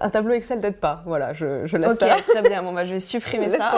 Un 0.00 0.10
tableau 0.10 0.34
Excel 0.34 0.60
d'aide 0.60 0.76
pas. 0.76 1.02
Voilà, 1.06 1.32
je, 1.32 1.66
je 1.66 1.76
laisse 1.76 1.90
Ok, 1.90 2.06
très 2.26 2.42
bien. 2.42 2.62
Bon, 2.62 2.72
bah, 2.72 2.84
je 2.84 2.94
vais 2.94 3.00
supprimer 3.00 3.48
ça. 3.48 3.72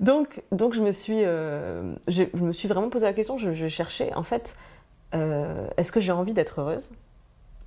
Donc, 0.00 0.42
donc 0.52 0.74
je 0.74 0.82
me 0.82 0.92
suis, 0.92 1.24
euh, 1.24 1.94
je, 2.06 2.24
me 2.34 2.52
suis 2.52 2.68
vraiment 2.68 2.88
posé 2.88 3.06
la 3.06 3.12
question. 3.12 3.38
Je, 3.38 3.68
cherchais, 3.68 4.14
en 4.14 4.22
fait, 4.22 4.56
euh, 5.14 5.66
est-ce 5.76 5.92
que 5.92 6.00
j'ai 6.00 6.12
envie 6.12 6.34
d'être 6.34 6.60
heureuse? 6.60 6.92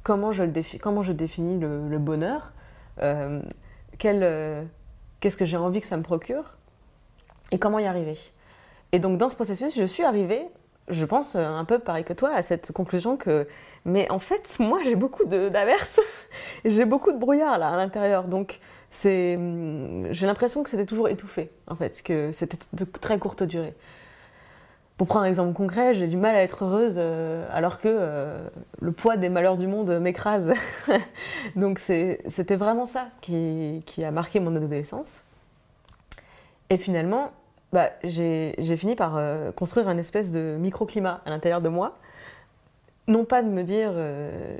Comment 0.03 0.31
je, 0.31 0.43
le 0.43 0.51
comment 0.79 1.03
je 1.03 1.13
définis 1.13 1.59
le, 1.59 1.97
bonheur? 1.97 2.53
Euh, 3.01 3.41
Qu'est-ce 3.99 5.37
que 5.37 5.45
j'ai 5.45 5.57
envie 5.57 5.81
que 5.81 5.85
ça 5.87 5.97
me 5.97 6.03
procure? 6.03 6.55
Et 7.51 7.59
comment 7.59 7.77
y 7.77 7.85
arriver? 7.85 8.17
Et 8.91 8.99
donc 8.99 9.17
dans 9.17 9.29
ce 9.29 9.35
processus, 9.35 9.77
je 9.77 9.83
suis 9.85 10.03
arrivée, 10.03 10.47
je 10.87 11.05
pense 11.05 11.35
euh, 11.35 11.45
un 11.45 11.65
peu 11.65 11.79
pareil 11.79 12.03
que 12.03 12.13
toi, 12.13 12.33
à 12.33 12.43
cette 12.43 12.71
conclusion 12.71 13.17
que, 13.17 13.47
mais 13.85 14.09
en 14.09 14.19
fait, 14.19 14.43
moi 14.59 14.79
j'ai 14.83 14.95
beaucoup 14.95 15.25
d'averses, 15.25 15.99
j'ai 16.65 16.85
beaucoup 16.85 17.11
de 17.11 17.17
brouillard 17.17 17.59
là 17.59 17.69
à 17.69 17.77
l'intérieur, 17.77 18.23
donc 18.23 18.59
c'est, 18.91 19.37
hum, 19.37 20.07
j'ai 20.11 20.27
l'impression 20.27 20.61
que 20.61 20.69
c'était 20.69 20.85
toujours 20.85 21.09
étouffé, 21.09 21.49
en 21.67 21.75
fait, 21.75 22.03
que 22.03 22.31
c'était 22.31 22.59
de 22.73 22.85
très 22.85 23.17
courte 23.17 23.41
durée. 23.41 23.73
Pour 25.01 25.07
prendre 25.07 25.25
un 25.25 25.29
exemple 25.29 25.53
concret, 25.53 25.95
j'ai 25.95 26.05
du 26.05 26.15
mal 26.15 26.35
à 26.35 26.43
être 26.43 26.63
heureuse 26.63 26.93
euh, 26.97 27.47
alors 27.51 27.79
que 27.79 27.87
euh, 27.89 28.47
le 28.79 28.91
poids 28.91 29.17
des 29.17 29.29
malheurs 29.29 29.57
du 29.57 29.65
monde 29.65 29.89
m'écrase. 29.99 30.53
donc 31.55 31.79
c'était 31.79 32.55
vraiment 32.55 32.85
ça 32.85 33.07
qui, 33.19 33.81
qui 33.87 34.03
a 34.03 34.11
marqué 34.11 34.39
mon 34.39 34.55
adolescence. 34.55 35.23
Et 36.69 36.77
finalement, 36.77 37.31
bah, 37.73 37.89
j'ai 38.03 38.77
fini 38.77 38.95
par 38.95 39.17
euh, 39.17 39.51
construire 39.51 39.87
un 39.87 39.97
espèce 39.97 40.31
de 40.33 40.57
microclimat 40.59 41.21
à 41.25 41.31
l'intérieur 41.31 41.61
de 41.61 41.69
moi. 41.69 41.97
Non 43.07 43.25
pas 43.25 43.41
de 43.41 43.49
me 43.49 43.63
dire 43.63 43.93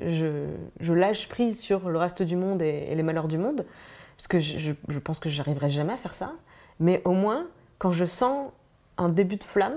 je, 0.08 0.92
lâche 0.92 1.28
prise 1.28 1.60
sur 1.60 1.88
le 1.88 1.98
reste 1.98 2.24
du 2.24 2.34
monde 2.34 2.62
et, 2.62 2.92
les 2.92 3.02
malheurs 3.04 3.28
du 3.28 3.38
monde, 3.38 3.64
parce 4.22 4.28
que 4.28 4.38
je, 4.40 4.98
pense 5.00 5.18
que 5.18 5.28
j'arriverai 5.28 5.68
jamais 5.68 5.94
à 5.94 5.96
faire 5.96 6.14
ça, 6.14 6.32
mais 6.78 7.02
au 7.04 7.10
moins, 7.10 7.44
quand 7.78 7.90
je 7.90 8.04
sens 8.04 8.52
un 8.96 9.08
début 9.08 9.34
de 9.34 9.42
flamme, 9.42 9.74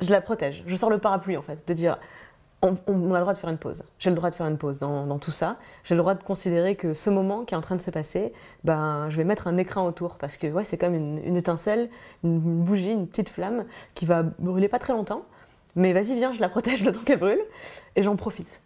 je 0.00 0.10
la 0.10 0.20
protège. 0.20 0.62
Je 0.66 0.76
sors 0.76 0.90
le 0.90 0.98
parapluie 0.98 1.38
en 1.38 1.42
fait, 1.42 1.58
de 1.66 1.72
dire 1.72 1.98
on, 2.60 2.74
a 2.76 3.16
le 3.16 3.20
droit 3.20 3.32
de 3.32 3.38
faire 3.38 3.48
une 3.48 3.56
pause. 3.56 3.84
J'ai 3.98 4.10
le 4.10 4.16
droit 4.16 4.28
de 4.28 4.34
faire 4.34 4.46
une 4.46 4.58
pause 4.58 4.78
dans, 4.78 5.18
tout 5.18 5.30
ça. 5.30 5.54
J'ai 5.84 5.94
le 5.94 6.02
droit 6.02 6.14
de 6.14 6.22
considérer 6.22 6.76
que 6.76 6.92
ce 6.92 7.08
moment 7.08 7.44
qui 7.44 7.54
est 7.54 7.56
en 7.56 7.62
train 7.62 7.74
de 7.74 7.80
se 7.80 7.90
passer, 7.90 8.32
ben, 8.62 9.08
je 9.08 9.16
vais 9.16 9.24
mettre 9.24 9.46
un 9.46 9.56
écran 9.56 9.86
autour 9.86 10.18
parce 10.18 10.36
que 10.36 10.46
ouais, 10.48 10.64
c'est 10.64 10.76
comme 10.76 10.94
une, 10.94 11.34
étincelle, 11.34 11.88
une, 12.24 12.40
bougie, 12.40 12.92
une 12.92 13.08
petite 13.08 13.30
flamme 13.30 13.64
qui 13.94 14.04
va 14.04 14.22
brûler 14.22 14.68
pas 14.68 14.80
très 14.80 14.92
longtemps. 14.92 15.22
Mais 15.76 15.94
vas-y, 15.94 16.14
viens, 16.14 16.30
je 16.30 16.40
la 16.40 16.50
protège 16.50 16.84
le 16.84 16.92
temps 16.92 17.02
qu'elle 17.02 17.20
brûle 17.20 17.40
et 17.96 18.02
j'en 18.02 18.16
profite. 18.16 18.60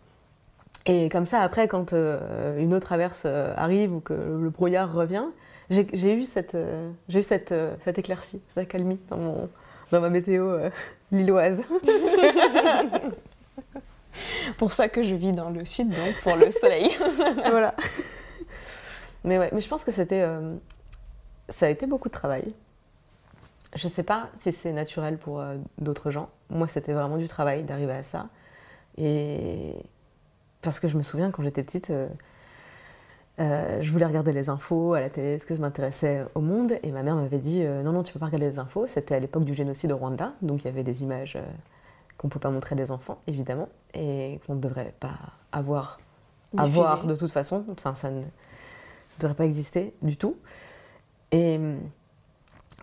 Et 0.86 1.08
comme 1.08 1.26
ça, 1.26 1.40
après, 1.40 1.68
quand 1.68 1.92
euh, 1.92 2.58
une 2.58 2.72
autre 2.74 2.92
averse 2.92 3.24
euh, 3.26 3.52
arrive 3.56 3.92
ou 3.92 4.00
que 4.00 4.14
le 4.14 4.50
brouillard 4.50 4.92
revient, 4.92 5.24
j'ai 5.68 6.14
eu 6.14 6.24
cette, 6.24 6.54
euh, 6.54 6.90
j'ai 7.08 7.20
eu 7.20 7.22
cette, 7.24 7.52
cette 7.80 7.98
éclaircie, 7.98 8.40
cette 8.48 8.58
accalmie 8.58 9.00
dans, 9.10 9.16
mon, 9.16 9.48
dans 9.90 10.00
ma 10.00 10.10
météo 10.10 10.58
lilloise. 11.12 11.62
pour 14.58 14.72
ça 14.72 14.88
que 14.88 15.02
je 15.02 15.14
vis 15.14 15.32
dans 15.32 15.50
le 15.50 15.64
sud, 15.64 15.88
donc 15.88 16.14
pour 16.22 16.36
le 16.36 16.50
soleil. 16.50 16.90
voilà. 17.50 17.74
Mais 19.24 19.38
ouais, 19.38 19.50
mais 19.52 19.60
je 19.60 19.68
pense 19.68 19.84
que 19.84 19.90
c'était, 19.90 20.22
euh, 20.22 20.54
ça 21.48 21.66
a 21.66 21.68
été 21.68 21.86
beaucoup 21.86 22.08
de 22.08 22.14
travail. 22.14 22.54
Je 23.74 23.88
sais 23.88 24.04
pas 24.04 24.30
si 24.38 24.52
c'est 24.52 24.72
naturel 24.72 25.18
pour 25.18 25.40
euh, 25.40 25.56
d'autres 25.78 26.10
gens. 26.10 26.30
Moi, 26.48 26.68
c'était 26.68 26.92
vraiment 26.92 27.18
du 27.18 27.28
travail 27.28 27.64
d'arriver 27.64 27.92
à 27.92 28.02
ça. 28.02 28.28
Et 28.96 29.74
parce 30.62 30.80
que 30.80 30.88
je 30.88 30.96
me 30.96 31.02
souviens 31.02 31.30
quand 31.30 31.42
j'étais 31.42 31.62
petite, 31.62 31.90
euh, 31.90 33.82
je 33.82 33.92
voulais 33.92 34.06
regarder 34.06 34.32
les 34.32 34.48
infos 34.48 34.94
à 34.94 35.00
la 35.00 35.10
télé, 35.10 35.38
ce 35.38 35.46
que 35.46 35.54
je 35.54 35.60
m'intéressais 35.60 36.25
au 36.34 36.40
monde, 36.40 36.75
et 36.82 36.90
ma 36.90 37.02
mère 37.02 37.16
m'avait 37.16 37.38
dit 37.38 37.62
non 37.62 37.92
non 37.92 38.02
tu 38.02 38.12
peux 38.12 38.18
pas 38.18 38.26
regarder 38.26 38.50
les 38.50 38.58
infos. 38.58 38.86
C'était 38.86 39.14
à 39.14 39.20
l'époque 39.20 39.44
du 39.44 39.54
génocide 39.54 39.92
au 39.92 39.96
Rwanda, 39.96 40.32
donc 40.42 40.62
il 40.62 40.66
y 40.66 40.70
avait 40.70 40.84
des 40.84 41.02
images 41.02 41.38
qu'on 42.18 42.28
ne 42.28 42.32
peut 42.32 42.40
pas 42.40 42.50
montrer 42.50 42.75
des 42.75 42.90
enfants, 42.90 43.18
évidemment, 43.26 43.68
et 43.94 44.40
qu'on 44.46 44.54
ne 44.54 44.60
devrait 44.60 44.94
pas 44.98 45.14
avoir, 45.52 46.00
avoir 46.56 47.06
de 47.06 47.14
toute 47.14 47.30
façon. 47.30 47.64
Enfin, 47.70 47.94
ça 47.94 48.10
ne 48.10 48.22
devrait 49.20 49.36
pas 49.36 49.44
exister 49.44 49.94
du 50.02 50.16
tout. 50.16 50.36
Et 51.32 51.56
hum, 51.56 51.78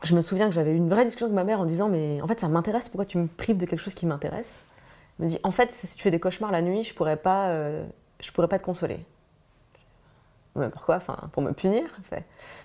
je 0.03 0.15
me 0.15 0.21
souviens 0.21 0.47
que 0.47 0.53
j'avais 0.53 0.71
eu 0.71 0.75
une 0.75 0.89
vraie 0.89 1.05
discussion 1.05 1.27
avec 1.27 1.35
ma 1.35 1.43
mère 1.43 1.61
en 1.61 1.65
disant 1.65 1.89
Mais 1.89 2.21
en 2.21 2.27
fait, 2.27 2.39
ça 2.39 2.47
m'intéresse, 2.47 2.89
pourquoi 2.89 3.05
tu 3.05 3.17
me 3.17 3.27
prives 3.27 3.57
de 3.57 3.65
quelque 3.65 3.79
chose 3.79 3.93
qui 3.93 4.05
m'intéresse? 4.05 4.67
Me 5.19 5.27
dit 5.27 5.39
En 5.43 5.51
fait, 5.51 5.73
si 5.73 5.95
tu 5.95 6.01
fais 6.01 6.11
des 6.11 6.19
cauchemars 6.19 6.51
la 6.51 6.61
nuit, 6.61 6.83
je 6.83 6.93
pourrais 6.93 7.17
pas, 7.17 7.49
euh, 7.49 7.85
je 8.19 8.31
pourrais 8.31 8.47
pas 8.47 8.59
te 8.59 8.63
consoler. 8.63 8.99
Mais 10.55 10.69
pourquoi? 10.69 10.97
Enfin, 10.97 11.17
pour 11.31 11.41
me 11.41 11.51
punir. 11.51 11.83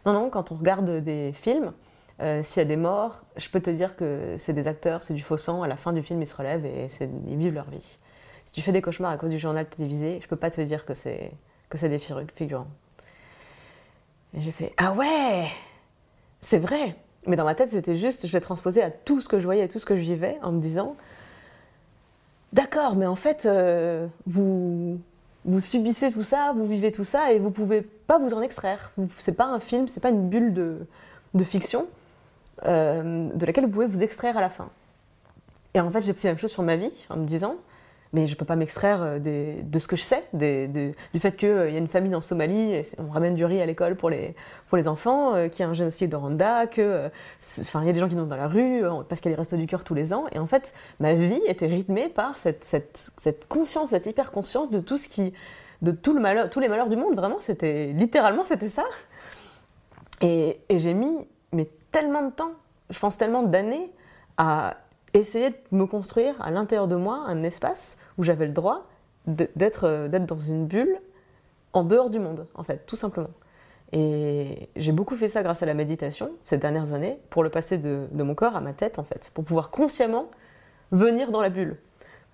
Non, 0.05 0.13
non, 0.13 0.31
quand 0.31 0.53
on 0.53 0.57
regarde 0.57 0.91
des 0.91 1.33
films, 1.33 1.73
euh, 2.21 2.43
s'il 2.43 2.61
y 2.61 2.65
a 2.65 2.69
des 2.69 2.77
morts, 2.77 3.23
je 3.37 3.49
peux 3.49 3.61
te 3.61 3.71
dire 3.71 3.97
que 3.97 4.35
c'est 4.37 4.53
des 4.53 4.69
acteurs, 4.69 5.03
c'est 5.03 5.15
du 5.15 5.23
faux 5.23 5.37
sang. 5.37 5.63
À 5.63 5.69
la 5.69 5.77
fin 5.77 5.93
du 5.93 6.03
film, 6.03 6.21
ils 6.21 6.27
se 6.27 6.35
relèvent 6.35 6.67
et 6.67 6.89
ils 7.27 7.37
vivent 7.37 7.55
leur 7.55 7.71
vie. 7.71 7.99
Si 8.45 8.53
tu 8.53 8.63
fais 8.63 8.73
des 8.73 8.83
cauchemars 8.83 9.13
à 9.13 9.17
cause 9.17 9.31
du 9.31 9.39
journal 9.39 9.67
télévisé, 9.67 10.21
je 10.23 10.29
peux 10.29 10.37
pas 10.37 10.51
te 10.51 10.61
dire 10.61 10.85
que 10.85 10.95
c'est 10.95 11.33
que 11.69 11.77
c'est 11.79 11.89
des 11.89 11.99
figurants. 11.99 12.67
Et 14.35 14.41
j'ai 14.41 14.53
fait 14.53 14.73
ah 14.79 14.93
ouais, 14.93 15.49
c'est 16.41 16.59
vrai. 16.59 16.97
Mais 17.27 17.37
dans 17.37 17.45
ma 17.45 17.55
tête, 17.55 17.69
c'était 17.69 17.97
juste, 17.97 18.27
je 18.27 18.33
l'ai 18.33 18.41
transposé 18.41 18.83
à 18.83 18.91
tout 18.91 19.21
ce 19.21 19.29
que 19.29 19.39
je 19.39 19.45
voyais, 19.45 19.63
à 19.63 19.69
tout 19.69 19.79
ce 19.79 19.85
que 19.85 19.97
je 19.97 20.01
vivais, 20.01 20.39
en 20.43 20.53
me 20.53 20.61
disant 20.61 20.97
d'accord, 22.53 22.97
mais 22.97 23.07
en 23.07 23.17
fait, 23.17 23.47
euh, 23.47 24.07
vous 24.27 25.01
subissez 25.61 26.13
tout 26.13 26.23
ça, 26.23 26.53
vous 26.55 26.67
vivez 26.67 26.93
tout 26.93 27.05
ça 27.05 27.33
et 27.33 27.39
vous 27.39 27.51
pouvez 27.51 27.83
pas 27.83 28.19
vous 28.19 28.35
en 28.35 28.43
extraire. 28.43 28.93
C'est 29.19 29.33
pas 29.33 29.47
un 29.47 29.61
film, 29.61 29.89
c'est 29.89 30.01
pas 30.01 30.11
une 30.11 30.29
bulle 30.29 30.53
de, 30.53 30.87
de 31.35 31.45
fiction. 31.45 31.87
Euh, 32.67 33.29
de 33.35 33.47
laquelle 33.47 33.65
vous 33.65 33.71
pouvez 33.71 33.87
vous 33.87 34.03
extraire 34.03 34.37
à 34.37 34.41
la 34.41 34.49
fin. 34.49 34.69
Et 35.75 35.81
en 35.81 35.91
fait, 35.91 36.03
j'ai 36.03 36.13
fait 36.13 36.29
la 36.29 36.33
même 36.33 36.39
chose 36.39 36.51
sur 36.51 36.63
ma 36.63 36.77
vie 36.77 37.07
en 37.09 37.17
me 37.17 37.25
disant, 37.25 37.57
mais 38.13 38.27
je 38.27 38.37
peux 38.37 38.45
pas 38.45 38.57
m'extraire 38.57 39.03
euh, 39.03 39.19
de 39.19 39.79
ce 39.79 39.87
que 39.87 39.97
je 39.97 40.03
sais, 40.03 40.25
du 40.33 41.21
fait 41.21 41.37
qu'il 41.37 41.49
y 41.49 41.75
a 41.75 41.79
une 41.79 41.89
famine 41.89 42.15
en 42.15 42.21
Somalie, 42.21 42.83
on 42.99 43.11
ramène 43.11 43.35
du 43.35 43.45
riz 43.45 43.61
à 43.61 43.67
l'école 43.67 43.97
pour 43.97 44.11
les, 44.11 44.35
pour 44.69 44.77
les 44.77 44.89
enfants, 44.89 45.35
euh, 45.35 45.49
qu'il 45.49 45.61
y 45.61 45.63
a 45.63 45.69
un 45.69 45.75
génocide 45.75 46.11
de 46.11 46.17
Rwanda, 46.17 46.67
que, 46.67 46.81
euh, 46.81 47.09
y 47.85 47.89
a 47.89 47.93
des 47.93 47.99
gens 47.99 48.09
qui 48.09 48.15
vont 48.15 48.27
dans 48.27 48.37
la 48.37 48.49
rue 48.49 48.85
euh, 48.85 49.03
parce 49.09 49.21
qu'il 49.21 49.31
y 49.31 49.35
a 49.35 49.37
les 49.37 49.41
restos 49.41 49.57
du 49.57 49.67
cœur 49.67 49.85
tous 49.85 49.95
les 49.95 50.13
ans. 50.13 50.27
Et 50.33 50.39
en 50.39 50.47
fait, 50.47 50.75
ma 51.01 51.15
vie 51.15 51.41
était 51.47 51.67
rythmée 51.67 52.09
par 52.09 52.37
cette, 52.37 52.65
cette, 52.65 53.49
conscience, 53.49 53.91
cette 53.91 54.07
hyper 54.07 54.31
conscience 54.31 54.71
de 54.71 54.81
tout 54.81 54.99
ce 54.99 55.09
qui, 55.09 55.33
de 55.83 55.91
tout 55.91 56.15
le 56.15 56.21
malheur, 56.21 56.51
tous 56.51 56.61
les 56.61 56.69
malheurs 56.69 56.89
du 56.89 56.97
monde. 56.97 57.15
Vraiment, 57.15 57.39
c'était 57.39 57.93
littéralement 57.93 58.45
c'était 58.45 58.69
ça. 58.69 58.85
Et, 60.21 60.61
et 60.69 60.79
j'ai 60.79 60.95
mis 60.95 61.27
mais 61.53 61.69
tellement 61.91 62.23
de 62.23 62.31
temps, 62.31 62.53
je 62.91 62.99
pense 62.99 63.17
tellement 63.17 63.43
d'années 63.43 63.91
à 64.37 64.77
essayer 65.15 65.51
de 65.51 65.57
me 65.73 65.87
construire 65.87 66.35
à 66.43 66.51
l'intérieur 66.51 66.89
de 66.89 66.97
moi 66.97 67.25
un 67.27 67.43
espace 67.43 67.99
où 68.17 68.23
j'avais 68.23 68.47
le 68.47 68.53
droit 68.53 68.87
d'être 69.27 69.85
euh, 69.85 70.09
d'être 70.09 70.27
dans 70.27 70.39
une 70.39 70.67
bulle 70.67 71.01
en 71.73 71.85
dehors 71.85 72.11
du 72.11 72.19
monde, 72.19 72.47
en 72.55 72.63
fait, 72.63 72.87
tout 72.87 72.97
simplement. 72.97 73.31
Et 73.93 74.69
j'ai 74.77 74.93
beaucoup 74.93 75.17
fait 75.17 75.29
ça 75.29 75.43
grâce 75.43 75.63
à 75.63 75.67
la 75.67 75.75
méditation 75.75 76.31
ces 76.41 76.59
dernières 76.59 76.93
années 76.93 77.19
pour 77.31 77.43
le 77.43 77.51
passer 77.51 77.79
de, 77.79 78.07
de 78.11 78.23
mon 78.23 78.35
corps 78.35 78.57
à 78.57 78.61
ma 78.61 78.73
tête, 78.73 78.99
en 78.99 79.05
fait, 79.05 79.31
pour 79.35 79.45
pouvoir 79.45 79.71
consciemment 79.71 80.31
venir 80.93 81.31
dans 81.31 81.41
la 81.41 81.51
bulle. 81.51 81.77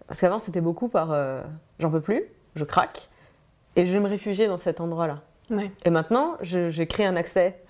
Parce 0.07 0.21
qu'avant, 0.21 0.39
c'était 0.39 0.61
beaucoup 0.61 0.89
par 0.89 1.13
euh, 1.13 1.43
j'en 1.79 1.91
peux 1.91 2.01
plus, 2.01 2.23
je 2.57 2.65
craque, 2.65 3.09
et 3.77 3.87
je 3.87 3.93
vais 3.93 4.01
me 4.01 4.09
réfugier 4.09 4.47
dans 4.47 4.59
cet 4.59 4.81
endroit-là. 4.81 5.23
Ouais. 5.51 5.71
Et 5.85 5.91
maintenant, 5.91 6.37
j'ai 6.41 6.87
créé 6.87 7.07
un 7.07 7.17
accès 7.17 7.63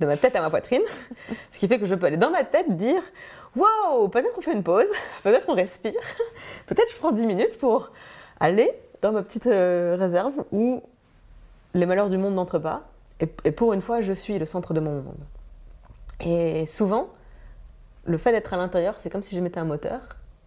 de 0.00 0.06
ma 0.06 0.16
tête 0.16 0.36
à 0.36 0.40
ma 0.40 0.50
poitrine, 0.50 0.82
ce 1.52 1.58
qui 1.58 1.68
fait 1.68 1.78
que 1.78 1.86
je 1.86 1.94
peux 1.94 2.06
aller 2.06 2.16
dans 2.16 2.30
ma 2.30 2.44
tête 2.44 2.76
dire 2.76 3.02
Wow, 3.56 4.08
peut-être 4.08 4.36
on 4.36 4.40
fait 4.42 4.52
une 4.52 4.62
pause, 4.62 4.84
peut-être 5.22 5.46
on 5.48 5.54
respire, 5.54 5.92
peut-être 6.66 6.90
je 6.92 6.96
prends 6.98 7.12
10 7.12 7.26
minutes 7.26 7.58
pour 7.58 7.90
aller 8.38 8.70
dans 9.02 9.12
ma 9.12 9.22
petite 9.22 9.46
euh, 9.46 9.96
réserve 9.98 10.44
où 10.52 10.82
les 11.74 11.86
malheurs 11.86 12.10
du 12.10 12.18
monde 12.18 12.34
n'entrent 12.34 12.58
pas. 12.58 12.82
Et, 13.20 13.26
pour 13.50 13.72
une 13.72 13.80
fois, 13.80 14.02
je 14.02 14.12
suis 14.12 14.38
le 14.38 14.44
centre 14.44 14.74
de 14.74 14.80
mon 14.80 15.00
monde. 15.00 15.24
Et 16.20 16.66
souvent, 16.66 17.08
le 18.04 18.18
fait 18.18 18.30
d'être 18.32 18.52
à 18.52 18.58
l'intérieur, 18.58 18.98
c'est 18.98 19.08
comme 19.08 19.22
si 19.22 19.34
je 19.34 19.40
mettais 19.40 19.58
un 19.58 19.64
moteur. 19.64 20.00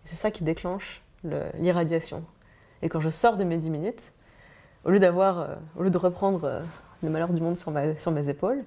C'est 0.03 0.15
ça 0.15 0.29
qui 0.29 0.43
déclenche 0.43 1.01
le- 1.23 1.45
l'irradiation. 1.55 2.23
Et 2.83 2.89
quand 2.89 2.99
je 2.99 3.09
sors 3.09 3.37
de 3.37 3.43
mes 3.43 3.57
10 3.57 3.71
minutes, 3.71 4.13
au 4.85 4.91
lieu 4.91 4.99
d'avoir, 4.99 5.39
euh, 5.39 5.55
au 5.77 5.83
lieu 5.83 5.89
de 5.89 5.97
reprendre 5.97 6.43
euh, 6.45 6.61
le 7.01 7.09
malheur 7.09 7.29
du 7.33 7.41
monde 7.41 7.57
sur 7.57 7.71
mes 7.71 8.29
épaules, 8.29 8.63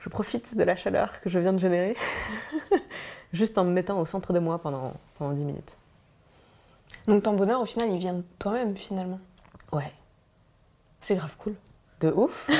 je 0.00 0.08
profite 0.08 0.56
de 0.56 0.64
la 0.64 0.74
chaleur 0.74 1.20
que 1.20 1.30
je 1.30 1.38
viens 1.38 1.52
de 1.52 1.58
générer, 1.58 1.96
juste 3.32 3.58
en 3.58 3.64
me 3.64 3.72
mettant 3.72 3.98
au 3.98 4.06
centre 4.06 4.32
de 4.32 4.38
moi 4.38 4.58
pendant, 4.58 4.92
pendant 5.18 5.32
10 5.32 5.44
minutes. 5.44 5.78
Donc 7.06 7.22
ton 7.22 7.34
bonheur, 7.34 7.60
au 7.60 7.66
final, 7.66 7.90
il 7.90 7.98
vient 7.98 8.14
de 8.14 8.24
toi-même, 8.38 8.76
finalement. 8.76 9.20
Ouais, 9.72 9.92
C'est 11.00 11.16
grave 11.16 11.34
cool. 11.38 11.54
de 12.00 12.10
ouf. 12.10 12.48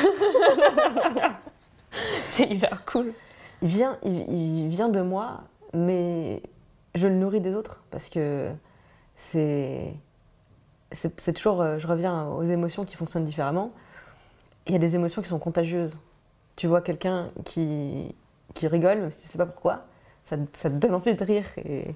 C'est 2.19 2.49
hyper 2.49 2.85
cool. 2.87 3.13
Il 3.61 3.69
vient, 3.69 3.99
il, 4.03 4.33
il 4.33 4.69
vient 4.69 4.89
de 4.89 5.03
moi, 5.03 5.43
mais 5.75 6.43
je 6.95 7.07
le 7.07 7.15
nourris 7.15 7.41
des 7.41 7.55
autres 7.55 7.83
parce 7.91 8.09
que 8.09 8.51
c'est, 9.15 9.93
c'est, 10.91 11.33
toujours, 11.35 11.61
euh, 11.61 11.79
je 11.79 11.87
reviens 11.87 12.27
aux 12.29 12.43
émotions 12.43 12.85
qui 12.85 12.97
fonctionnent 12.97 13.25
différemment. 13.25 13.71
Il 14.67 14.73
y 14.73 14.77
a 14.77 14.79
des 14.79 14.95
émotions 14.95 15.23
qui 15.23 15.29
sont 15.29 15.39
contagieuses. 15.39 15.99
Tu 16.57 16.67
vois 16.67 16.81
quelqu'un 16.81 17.31
qui, 17.45 18.15
qui 18.55 18.67
rigole, 18.67 19.01
même 19.01 19.11
si 19.11 19.21
tu 19.21 19.27
sais 19.27 19.39
pas 19.39 19.47
pourquoi, 19.47 19.81
ça, 20.25 20.37
te- 20.37 20.75
donne 20.75 20.95
envie 20.95 21.15
de 21.15 21.25
rire. 21.25 21.47
Et 21.65 21.95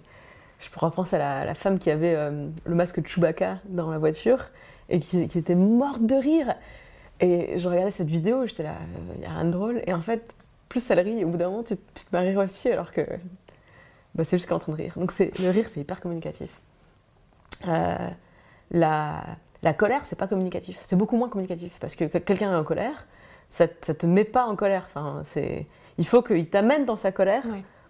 je 0.58 0.68
repense 0.76 1.12
à 1.12 1.44
la, 1.44 1.54
femme 1.54 1.78
qui 1.78 1.90
avait 1.90 2.14
euh, 2.14 2.48
le 2.64 2.74
masque 2.74 3.00
de 3.00 3.06
Chewbacca 3.06 3.58
dans 3.66 3.90
la 3.90 3.98
voiture 3.98 4.50
et 4.88 5.00
qui, 5.00 5.22
était 5.22 5.54
morte 5.54 6.02
de 6.02 6.14
rire. 6.14 6.54
Et 7.20 7.58
je 7.58 7.68
regardais 7.68 7.90
cette 7.90 8.08
vidéo 8.08 8.46
j'étais 8.46 8.62
là, 8.62 8.74
il 9.14 9.20
n'y 9.20 9.26
a 9.26 9.30
rien 9.30 9.44
de 9.44 9.50
drôle. 9.50 9.82
Et 9.86 9.92
en 9.92 10.00
fait, 10.00 10.34
plus 10.68 10.90
elle 10.90 11.00
rit, 11.00 11.24
au 11.24 11.28
bout 11.28 11.36
d'un 11.36 11.50
moment, 11.50 11.62
tu, 11.62 11.76
tu 11.94 12.04
te 12.04 12.14
mets 12.14 12.18
à 12.18 12.22
rire 12.22 12.38
aussi, 12.38 12.70
alors 12.70 12.92
que 12.92 13.02
bah, 14.14 14.24
c'est 14.24 14.36
juste 14.36 14.48
qu'elle 14.48 14.56
en 14.56 14.60
train 14.60 14.72
de 14.72 14.78
rire. 14.78 14.94
Donc 14.96 15.12
le 15.18 15.50
rire, 15.50 15.68
c'est 15.68 15.80
hyper 15.80 16.00
communicatif. 16.00 16.60
Euh, 17.68 17.96
la, 18.70 19.22
la 19.62 19.74
colère, 19.74 20.04
c'est 20.04 20.16
pas 20.16 20.26
communicatif. 20.26 20.80
C'est 20.82 20.96
beaucoup 20.96 21.16
moins 21.16 21.28
communicatif. 21.28 21.78
Parce 21.80 21.96
que 21.96 22.04
que- 22.04 22.18
quelqu'un 22.18 22.52
est 22.52 22.56
en 22.56 22.64
colère, 22.64 23.06
ça, 23.48 23.66
ça 23.80 23.94
te 23.94 24.06
met 24.06 24.24
pas 24.24 24.46
en 24.46 24.56
colère. 24.56 24.84
Enfin, 24.86 25.22
il 25.98 26.06
faut 26.06 26.22
qu'il 26.22 26.48
t'amène 26.48 26.84
dans 26.84 26.96
sa 26.96 27.12
colère. 27.12 27.44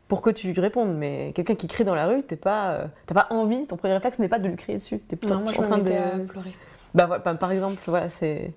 Pour 0.08 0.22
que 0.22 0.30
tu 0.30 0.52
lui 0.52 0.60
répondes. 0.60 0.96
Mais 0.96 1.32
quelqu'un 1.34 1.54
qui 1.54 1.66
crie 1.66 1.84
dans 1.84 1.94
la 1.94 2.06
rue, 2.06 2.22
t'es 2.22 2.36
pas, 2.36 2.70
euh, 2.72 2.86
t'as 3.06 3.14
pas 3.14 3.26
envie, 3.30 3.66
ton 3.66 3.76
premier 3.76 3.94
réflexe 3.94 4.18
n'est 4.18 4.28
pas 4.28 4.38
de 4.38 4.48
lui 4.48 4.56
crier 4.56 4.78
dessus. 4.78 4.98
T'es 5.00 5.16
plutôt 5.16 5.34
Non, 5.34 5.40
moi, 5.42 5.52
je 5.52 5.58
en 5.60 5.62
train 5.62 5.78
de... 5.78 5.90
à 5.92 6.18
pleurer. 6.18 6.54
Bah, 6.94 7.06
voilà, 7.06 7.22
par- 7.22 7.38
par 7.38 7.52
exemple, 7.52 7.80
voilà, 7.86 8.08
c'est. 8.08 8.52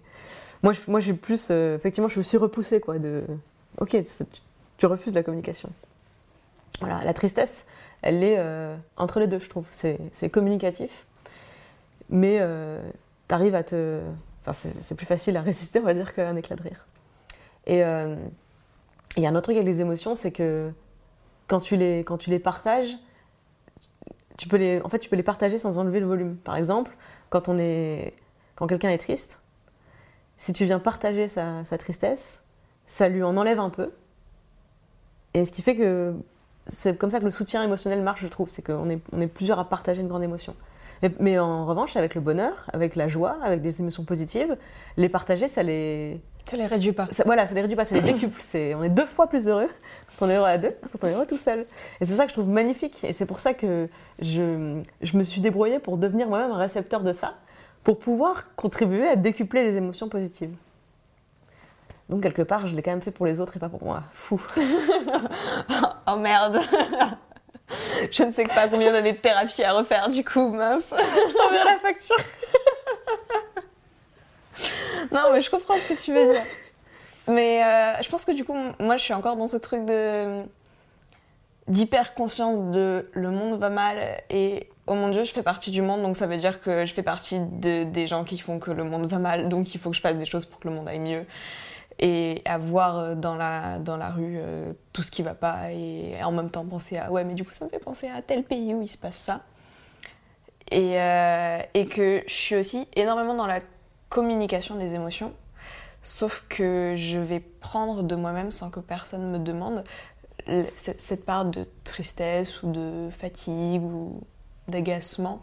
Moi, 0.63 0.73
je, 0.73 0.79
moi, 0.88 0.99
j'ai 0.99 1.13
plus. 1.13 1.47
euh, 1.51 1.75
effectivement, 1.75 2.07
je 2.07 2.13
suis 2.13 2.19
aussi 2.19 2.38
repoussée, 2.38 2.79
quoi. 2.79 2.99
De. 2.99 3.23
Ok, 3.79 3.89
tu, 3.91 4.03
tu 4.77 4.85
refuses 4.85 5.13
la 5.13 5.23
communication. 5.23 5.69
Voilà, 6.79 7.03
la 7.03 7.13
tristesse, 7.13 7.65
elle 8.01 8.23
est 8.23 8.35
euh, 8.38 8.75
entre 8.97 9.19
les 9.19 9.27
deux, 9.27 9.39
je 9.39 9.49
trouve. 9.49 9.65
C'est 9.71 9.99
c'est 10.12 10.29
communicatif, 10.29 11.05
mais 12.09 12.38
euh, 12.39 12.79
t'arrives 13.27 13.55
à 13.55 13.63
te. 13.63 13.99
Enfin, 14.45 14.53
c'est 14.53 14.95
plus 14.95 15.05
facile 15.05 15.35
à 15.38 15.41
résister, 15.41 15.79
on 15.79 15.83
va 15.83 15.93
dire, 15.93 16.13
qu'un 16.13 16.35
éclat 16.38 16.55
de 16.55 16.62
rire. 16.63 16.85
Et 17.67 17.79
il 19.17 19.23
y 19.23 19.25
a 19.25 19.29
un 19.29 19.35
autre 19.35 19.43
truc 19.43 19.57
avec 19.57 19.67
les 19.67 19.81
émotions, 19.81 20.15
c'est 20.15 20.31
que 20.31 20.71
quand 21.49 21.59
tu 21.59 21.75
les, 21.75 21.99
quand 21.99 22.17
tu 22.17 22.29
les 22.29 22.39
partages, 22.39 22.97
tu 24.38 24.47
peux 24.47 24.55
les, 24.55 24.81
en 24.81 24.89
fait, 24.89 24.99
tu 24.99 25.09
peux 25.09 25.17
les 25.17 25.23
partager 25.23 25.57
sans 25.57 25.77
enlever 25.77 25.99
le 25.99 26.05
volume. 26.05 26.38
Par 26.38 26.55
exemple, 26.55 26.95
quand 27.29 27.49
quand 28.55 28.67
quelqu'un 28.67 28.89
est 28.89 28.97
triste, 28.97 29.41
si 30.38 30.53
tu 30.53 30.63
viens 30.63 30.79
partager 30.79 31.27
sa, 31.27 31.65
sa 31.65 31.77
tristesse, 31.77 32.43
ça 32.85 33.09
lui 33.09 33.23
en 33.23 33.35
enlève 33.35 33.59
un 33.59 33.69
peu. 33.69 33.91
Et 35.33 35.43
ce 35.43 35.51
qui 35.51 35.62
fait 35.62 35.75
que 35.75 36.15
c'est 36.67 36.97
comme 36.97 37.09
ça 37.09 37.19
que 37.19 37.25
le 37.25 37.31
soutien 37.31 37.63
émotionnel 37.63 38.01
marche, 38.01 38.21
je 38.21 38.27
trouve. 38.27 38.49
C'est 38.49 38.62
qu'on 38.62 38.89
est, 38.89 39.01
on 39.12 39.19
est 39.21 39.27
plusieurs 39.27 39.59
à 39.59 39.67
partager 39.67 40.01
une 40.01 40.07
grande 40.07 40.23
émotion. 40.23 40.55
Mais, 41.01 41.12
mais 41.19 41.39
en 41.39 41.65
revanche, 41.65 41.95
avec 41.95 42.15
le 42.15 42.21
bonheur, 42.21 42.65
avec 42.73 42.95
la 42.95 43.07
joie, 43.07 43.38
avec 43.41 43.62
des 43.62 43.79
émotions 43.81 44.03
positives, 44.03 44.57
les 44.97 45.09
partager, 45.09 45.47
ça 45.47 45.63
les, 45.63 46.19
Ça 46.45 46.57
les 46.57 46.65
réduit 46.65 46.91
pas. 46.91 47.07
ça- 47.12 47.23
voilà, 47.25 47.45
ça 47.47 47.53
les 47.55 47.62
réduit 47.62 47.77
pas, 47.77 47.85
ça 47.85 47.95
les 47.95 48.01
décuple. 48.01 48.39
C'est, 48.43 48.73
on 48.75 48.83
est 48.83 48.89
deux 48.89 49.05
fois 49.05 49.27
plus 49.27 49.47
heureux 49.47 49.67
quand 50.17 50.25
on 50.25 50.29
est 50.29 50.35
heureux 50.35 50.47
à 50.47 50.57
deux, 50.57 50.71
que 50.71 50.97
quand 50.97 51.07
on 51.07 51.09
est 51.12 51.13
heureux 51.13 51.25
tout 51.25 51.38
seul. 51.38 51.65
Et 52.01 52.05
c'est 52.05 52.13
ça 52.15 52.23
que 52.25 52.29
je 52.29 52.35
trouve 52.35 52.49
magnifique. 52.49 53.03
Et 53.05 53.13
c'est 53.13 53.25
pour 53.25 53.39
ça 53.39 53.53
que 53.53 53.88
je, 54.21 54.81
je 55.01 55.17
me 55.17 55.23
suis 55.23 55.39
débrouillée 55.41 55.79
pour 55.79 55.97
devenir 55.97 56.27
moi-même 56.27 56.51
un 56.51 56.57
récepteur 56.57 57.01
de 57.01 57.12
ça, 57.13 57.35
pour 57.83 57.97
pouvoir 57.99 58.53
contribuer 58.57 59.07
à 59.07 59.15
décupler 59.15 59.63
les 59.63 59.77
émotions 59.77 60.09
positives. 60.09 60.51
Donc 62.09 62.23
quelque 62.23 62.41
part, 62.41 62.65
je 62.67 62.75
l'ai 62.75 62.81
quand 62.81 62.89
même 62.91 63.03
fait 63.03 63.12
pour 63.12 63.27
les 63.27 63.39
autres 63.39 63.55
et 63.55 63.59
pas 63.59 63.69
pour 63.69 63.83
moi. 63.83 64.03
Fou. 64.12 64.41
Oh 66.12 66.15
merde 66.17 66.57
Je 68.12 68.23
ne 68.23 68.32
sais 68.32 68.43
pas 68.45 68.67
combien 68.67 68.91
d'années 68.91 69.13
de 69.13 69.17
thérapie 69.17 69.63
à 69.63 69.73
refaire 69.73 70.10
du 70.10 70.23
coup, 70.23 70.49
mince. 70.49 70.89
T'enverrai 70.89 71.65
la 71.65 71.79
facture. 71.79 72.15
Non, 75.12 75.32
mais 75.32 75.41
je 75.41 75.49
comprends 75.49 75.75
ce 75.77 75.93
que 75.93 75.99
tu 76.01 76.13
veux 76.13 76.34
dire. 76.34 76.41
Mais 77.27 77.63
euh, 77.63 78.01
je 78.01 78.10
pense 78.10 78.25
que 78.25 78.32
du 78.32 78.43
coup, 78.43 78.55
moi, 78.79 78.97
je 78.97 79.03
suis 79.03 79.13
encore 79.13 79.36
dans 79.36 79.47
ce 79.47 79.58
truc 79.58 79.86
de 79.86 80.43
d'hyper 81.67 82.15
conscience 82.15 82.63
de 82.63 83.10
le 83.13 83.29
monde 83.29 83.60
va 83.60 83.69
mal 83.69 84.21
et 84.32 84.69
oh 84.88 84.95
mon 84.95 85.10
dieu, 85.10 85.23
je 85.23 85.32
fais 85.32 85.43
partie 85.43 85.69
du 85.69 85.84
monde, 85.84 86.01
donc 86.01 86.17
ça 86.17 86.25
veut 86.25 86.38
dire 86.38 86.62
que 86.62 86.84
je 86.86 86.93
fais 86.95 87.03
partie 87.03 87.39
de- 87.39 87.84
des 87.84 88.08
gens 88.08 88.23
qui 88.23 88.39
font 88.39 88.58
que 88.58 88.71
le 88.71 88.84
monde 88.84 89.05
va 89.05 89.19
mal, 89.19 89.49
donc 89.49 89.75
il 89.75 89.79
faut 89.79 89.91
que 89.91 89.95
je 89.95 90.01
fasse 90.01 90.17
des 90.17 90.25
choses 90.25 90.45
pour 90.45 90.60
que 90.60 90.67
le 90.67 90.73
monde 90.73 90.88
aille 90.88 90.97
mieux. 90.99 91.25
Et 92.01 92.41
à 92.45 92.57
voir 92.57 92.97
euh, 92.97 93.15
dans 93.15 93.35
la, 93.35 93.77
dans 93.77 93.97
la 93.97 94.09
rue 94.09 94.38
euh, 94.38 94.73
tout 94.93 95.03
ce 95.03 95.12
qui 95.12 95.21
va 95.21 95.33
pas 95.33 95.71
et 95.71 96.13
en 96.23 96.31
même 96.31 96.49
temps 96.49 96.65
penser 96.65 96.97
à 96.97 97.12
ouais, 97.12 97.25
mais 97.25 97.33
du 97.33 97.43
coup, 97.43 97.51
ça 97.51 97.65
me 97.65 97.69
fait 97.69 97.79
penser 97.79 98.07
à 98.07 98.21
tel 98.21 98.43
pays 98.43 98.73
où 98.73 98.81
il 98.81 98.88
se 98.88 98.97
passe 98.97 99.17
ça. 99.17 99.41
Et, 100.71 101.01
euh, 101.01 101.59
et 101.73 101.88
que 101.88 102.23
je 102.25 102.33
suis 102.33 102.55
aussi 102.55 102.88
énormément 102.95 103.33
dans 103.33 103.47
la 103.47 103.59
communication 104.07 104.75
des 104.75 104.93
émotions, 104.93 105.33
sauf 106.03 106.45
que 106.47 106.93
je 106.95 107.17
vais 107.17 107.39
prendre 107.39 108.03
de 108.03 108.15
moi-même 108.15 108.51
sans 108.51 108.69
que 108.69 108.79
personne 108.79 109.29
me 109.31 109.39
demande 109.39 109.83
cette 110.75 111.25
part 111.25 111.45
de 111.45 111.67
tristesse 111.83 112.63
ou 112.63 112.71
de 112.71 113.09
fatigue 113.12 113.83
ou 113.83 114.21
d'agacement 114.67 115.41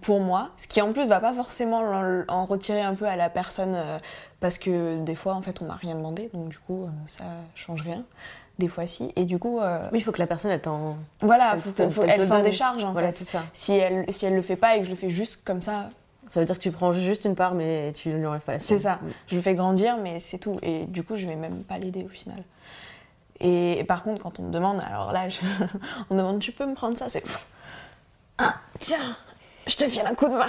pour 0.00 0.20
moi, 0.20 0.50
ce 0.56 0.66
qui 0.66 0.80
en 0.80 0.92
plus 0.92 1.06
va 1.06 1.20
pas 1.20 1.34
forcément 1.34 1.80
en, 1.80 2.22
en 2.28 2.44
retirer 2.46 2.80
un 2.82 2.94
peu 2.94 3.06
à 3.06 3.16
la 3.16 3.28
personne 3.28 3.74
euh, 3.74 3.98
parce 4.40 4.58
que 4.58 4.96
des 5.04 5.14
fois 5.14 5.34
en 5.34 5.42
fait 5.42 5.60
on 5.60 5.66
m'a 5.66 5.74
rien 5.74 5.94
demandé 5.94 6.30
donc 6.32 6.48
du 6.48 6.58
coup 6.58 6.84
euh, 6.84 6.88
ça 7.06 7.24
change 7.54 7.82
rien. 7.82 8.02
Des 8.58 8.68
fois 8.68 8.86
si 8.86 9.12
et 9.16 9.24
du 9.24 9.38
coup 9.38 9.60
euh, 9.60 9.88
Oui, 9.92 9.98
il 9.98 10.02
faut 10.02 10.12
que 10.12 10.18
la 10.18 10.26
personne, 10.26 10.50
elle 10.50 10.60
t'en. 10.62 10.96
voilà, 11.20 11.52
elle 11.54 11.60
faut, 11.60 11.70
te- 11.72 11.88
faut- 11.88 12.02
elle 12.02 12.10
elle 12.10 12.20
te 12.20 12.24
s'en 12.24 12.40
décharge 12.40 12.84
en 12.84 12.92
Voilà, 12.92 13.12
fait. 13.12 13.24
ça. 13.24 13.42
Si 13.52 13.72
elle 13.74 14.04
si 14.12 14.24
elle 14.26 14.34
le 14.34 14.42
fait 14.42 14.56
pas 14.56 14.76
et 14.76 14.80
que 14.80 14.84
je 14.84 14.90
le 14.90 14.96
fais 14.96 15.10
juste 15.10 15.42
comme 15.44 15.62
ça, 15.62 15.88
Ça 16.28 16.40
veut 16.40 16.46
dire 16.46 16.56
que 16.56 16.62
tu 16.62 16.70
prends 16.70 16.92
juste 16.92 17.24
une 17.26 17.34
part, 17.34 17.54
mais 17.54 17.92
tu 17.94 18.08
ne 18.10 18.16
lui 18.16 18.26
enlèves 18.26 18.42
pas 18.42 18.52
la 18.52 18.58
C'est 18.58 18.78
ça. 18.78 18.98
Je 19.26 19.36
le 19.36 19.42
fais 19.42 19.54
grandir, 19.54 19.96
mais 19.98 20.20
c'est 20.20 20.38
tout. 20.38 20.58
Et 20.62 20.86
du 20.86 21.02
coup, 21.02 21.16
je 21.16 21.26
vais 21.26 21.36
même 21.36 21.64
pas 21.64 21.76
l'aider 21.78 22.04
au 22.04 22.08
final. 22.08 22.42
Et, 23.40 23.78
et 23.80 23.84
par 23.84 24.02
contre, 24.04 24.22
quand 24.22 24.38
on 24.38 24.44
me 24.44 24.50
demande, 24.52 24.80
alors 24.86 25.12
là, 25.12 25.28
je- 25.28 25.40
on 26.10 26.14
me 26.14 26.18
demande, 26.20 26.38
tu 26.38 26.52
peux 26.52 26.64
me 26.66 26.74
prendre 26.74 26.96
ça? 26.96 27.08
C'est 27.08 27.22
ah, 28.38 28.54
tiens, 28.78 29.16
je 29.66 29.76
te 29.76 29.86
file 29.86 30.06
un 30.06 30.14
coup 30.14 30.28
de 30.28 30.34
main. 30.34 30.48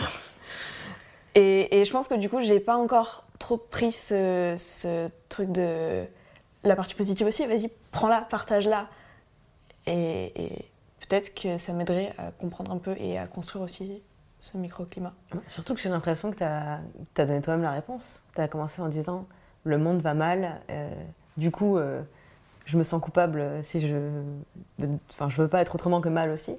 Et, 1.36 1.84
je 1.84 1.92
pense 1.92 2.08
que 2.08 2.16
du 2.16 2.30
coup, 2.30 2.42
j'ai 2.42 2.60
pas 2.60 2.78
encore 2.78 3.26
trop 3.40 3.58
pris 3.58 3.92
ce, 3.92 5.10
truc 5.30 5.52
de 5.52 6.06
la 6.64 6.76
partie 6.76 6.96
positive 6.96 7.28
aussi. 7.28 7.46
Vas-y, 7.46 7.72
prends-la, 7.92 8.22
partage-la. 8.22 8.88
Et, 9.86 10.32
et 10.42 10.66
peut-être 11.02 11.34
que 11.34 11.58
ça 11.58 11.74
m'aiderait 11.74 12.14
à 12.18 12.32
comprendre 12.32 12.72
un 12.72 12.78
peu 12.78 12.96
et 12.98 13.18
à 13.18 13.28
construire 13.28 13.64
aussi 13.64 14.02
ce 14.40 14.58
microclimat. 14.58 15.14
Surtout 15.48 15.74
que 15.74 15.80
j'ai 15.80 15.90
l'impression 15.90 16.30
que 16.32 16.38
tu 16.38 16.44
as, 16.44 16.80
donné 17.16 17.42
toi-même 17.42 17.64
la 17.64 17.72
réponse. 17.72 18.24
Tu 18.36 18.42
as 18.42 18.48
commencé 18.48 18.82
en 18.82 18.90
disant 18.90 19.26
le 19.64 19.78
monde 19.78 20.02
va 20.02 20.14
mal, 20.14 20.60
euh, 20.70 20.94
du 21.38 21.50
coup, 21.50 21.78
euh, 21.78 22.02
je 22.66 22.78
me 22.78 22.84
sens 22.84 23.02
coupable 23.02 23.64
si 23.64 23.80
je. 23.80 23.96
Enfin, 25.10 25.30
je 25.30 25.42
veux 25.42 25.48
pas 25.48 25.62
être 25.62 25.76
autrement 25.76 26.02
que 26.02 26.10
mal 26.10 26.30
aussi. 26.30 26.58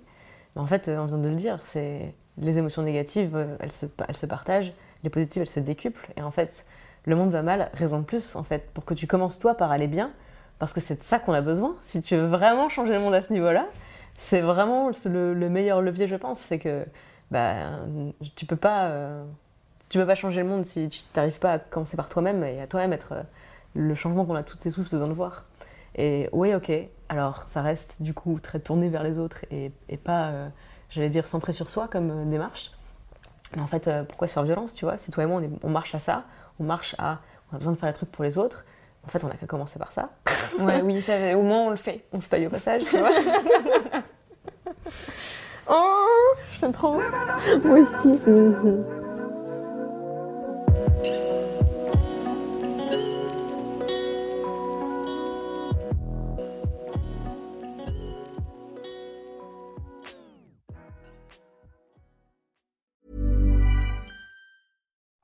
Mais 0.55 0.63
en 0.63 0.67
fait, 0.67 0.89
on 0.89 1.07
vient 1.07 1.19
de 1.19 1.29
le 1.29 1.35
dire, 1.35 1.59
c'est 1.65 2.15
les 2.39 2.59
émotions 2.59 2.83
négatives, 2.83 3.57
elles 3.61 3.73
se, 3.73 3.87
elles 4.09 4.17
se 4.17 4.27
partagent, 4.27 4.73
les 5.03 5.11
positives, 5.11 5.43
elles 5.43 5.49
se 5.49 5.61
décuplent. 5.61 6.09
Et 6.17 6.23
en 6.23 6.31
fait, 6.31 6.65
le 7.07 7.17
monde 7.17 7.31
va 7.31 7.43
mal, 7.43 7.71
raison 7.75 7.99
de 7.99 8.05
plus, 8.05 8.37
en 8.37 8.43
fait, 8.43 8.71
pour 8.73 8.85
que 8.85 8.95
tu 8.95 9.07
commences 9.07 9.39
toi 9.39 9.55
par 9.55 9.71
aller 9.71 9.87
bien, 9.87 10.11
parce 10.59 10.73
que 10.73 10.81
c'est 10.81 10.97
de 10.97 11.03
ça 11.03 11.19
qu'on 11.19 11.33
a 11.33 11.41
besoin. 11.41 11.77
Si 11.83 12.01
tu 12.01 12.17
veux 12.17 12.27
vraiment 12.27 12.69
changer 12.69 12.95
le 12.95 13.01
monde 13.01 13.15
à 13.15 13.23
ce 13.23 13.33
niveau-là, 13.33 13.67
c'est 14.17 14.41
vraiment 14.41 14.91
le, 15.05 15.49
meilleur 15.49 15.83
levier, 15.83 16.07
je 16.07 16.17
pense. 16.17 16.41
C'est 16.41 16.59
que 16.59 16.87
bah, 17.31 17.55
tu 18.37 18.47
peux 18.47 18.57
pas. 18.57 18.85
Euh, 18.85 19.25
tu 19.89 19.99
peux 19.99 20.07
pas 20.07 20.15
changer 20.15 20.43
le 20.43 20.49
monde 20.49 20.65
si 20.65 20.89
tu 20.89 21.03
n'arrives 21.15 21.39
pas 21.39 21.53
à 21.53 21.59
commencer 21.59 21.97
par 21.97 22.09
toi-même 22.09 22.43
et 22.43 22.61
à 22.61 22.67
toi-même 22.67 22.93
être 22.93 23.13
euh, 23.13 23.23
le 23.75 23.95
changement 23.95 24.25
qu'on 24.25 24.35
a 24.35 24.43
toutes 24.43 24.65
et 24.67 24.73
tous 24.73 24.89
besoin 24.91 25.09
de 25.09 25.13
voir. 25.13 25.43
Et 25.97 26.29
oui, 26.33 26.55
ok, 26.55 26.73
alors 27.09 27.45
ça 27.47 27.63
reste 27.63 28.03
du 28.03 28.15
coup 28.15 28.41
très 28.41 28.59
tourné 28.59 28.89
vers 28.89 29.03
les 29.03 29.19
autres 29.19 29.45
et, 29.51 29.71
pas, 29.97 30.27
euh, 30.27 30.49
j'allais 30.91 31.11
dire, 31.11 31.27
centré 31.27 31.53
sur 31.53 31.69
soi 31.69 31.89
comme 31.89 32.29
démarche. 32.31 32.73
Mais 33.55 33.63
en 33.63 33.67
fait, 33.67 33.89
pourquoi 34.09 34.27
se 34.27 34.33
faire 34.33 34.43
violence, 34.43 34.75
tu 34.75 34.85
vois? 34.85 34.97
Si 34.97 35.11
toi 35.11 35.23
et 35.23 35.27
moi, 35.27 35.41
on, 35.41 35.69
on, 35.69 35.71
marche 35.71 35.95
à 35.95 36.01
ça, 36.01 36.25
on 36.59 36.65
marche 36.65 36.97
à. 36.99 37.19
On 37.53 37.57
a 37.57 37.59
besoin 37.59 37.73
de 37.73 37.79
faire 37.79 37.89
les 37.89 37.93
trucs 37.93 38.11
pour 38.11 38.25
les 38.25 38.37
autres, 38.37 38.65
en 39.07 39.11
fait, 39.11 39.23
on 39.25 39.29
n'a 39.29 39.35
qu'à 39.35 39.47
commencer 39.47 39.79
par 39.79 39.93
ça. 39.93 40.11
Ouais, 40.61 40.83
oui, 40.83 41.03
ça, 41.03 41.37
au 41.37 41.43
moins 41.43 41.63
on 41.63 41.71
le 41.71 41.77
fait. 41.77 42.05
On 42.13 42.21
se 42.21 42.29
paye 42.29 42.47
au 42.47 42.51
passage, 42.51 42.83
tu 42.85 42.97
vois. 42.99 43.11
oh, 45.69 46.07
je 46.53 46.61
t'aime 46.61 46.71
trop. 46.71 47.01
Moi 47.65 47.81
aussi. 47.81 48.21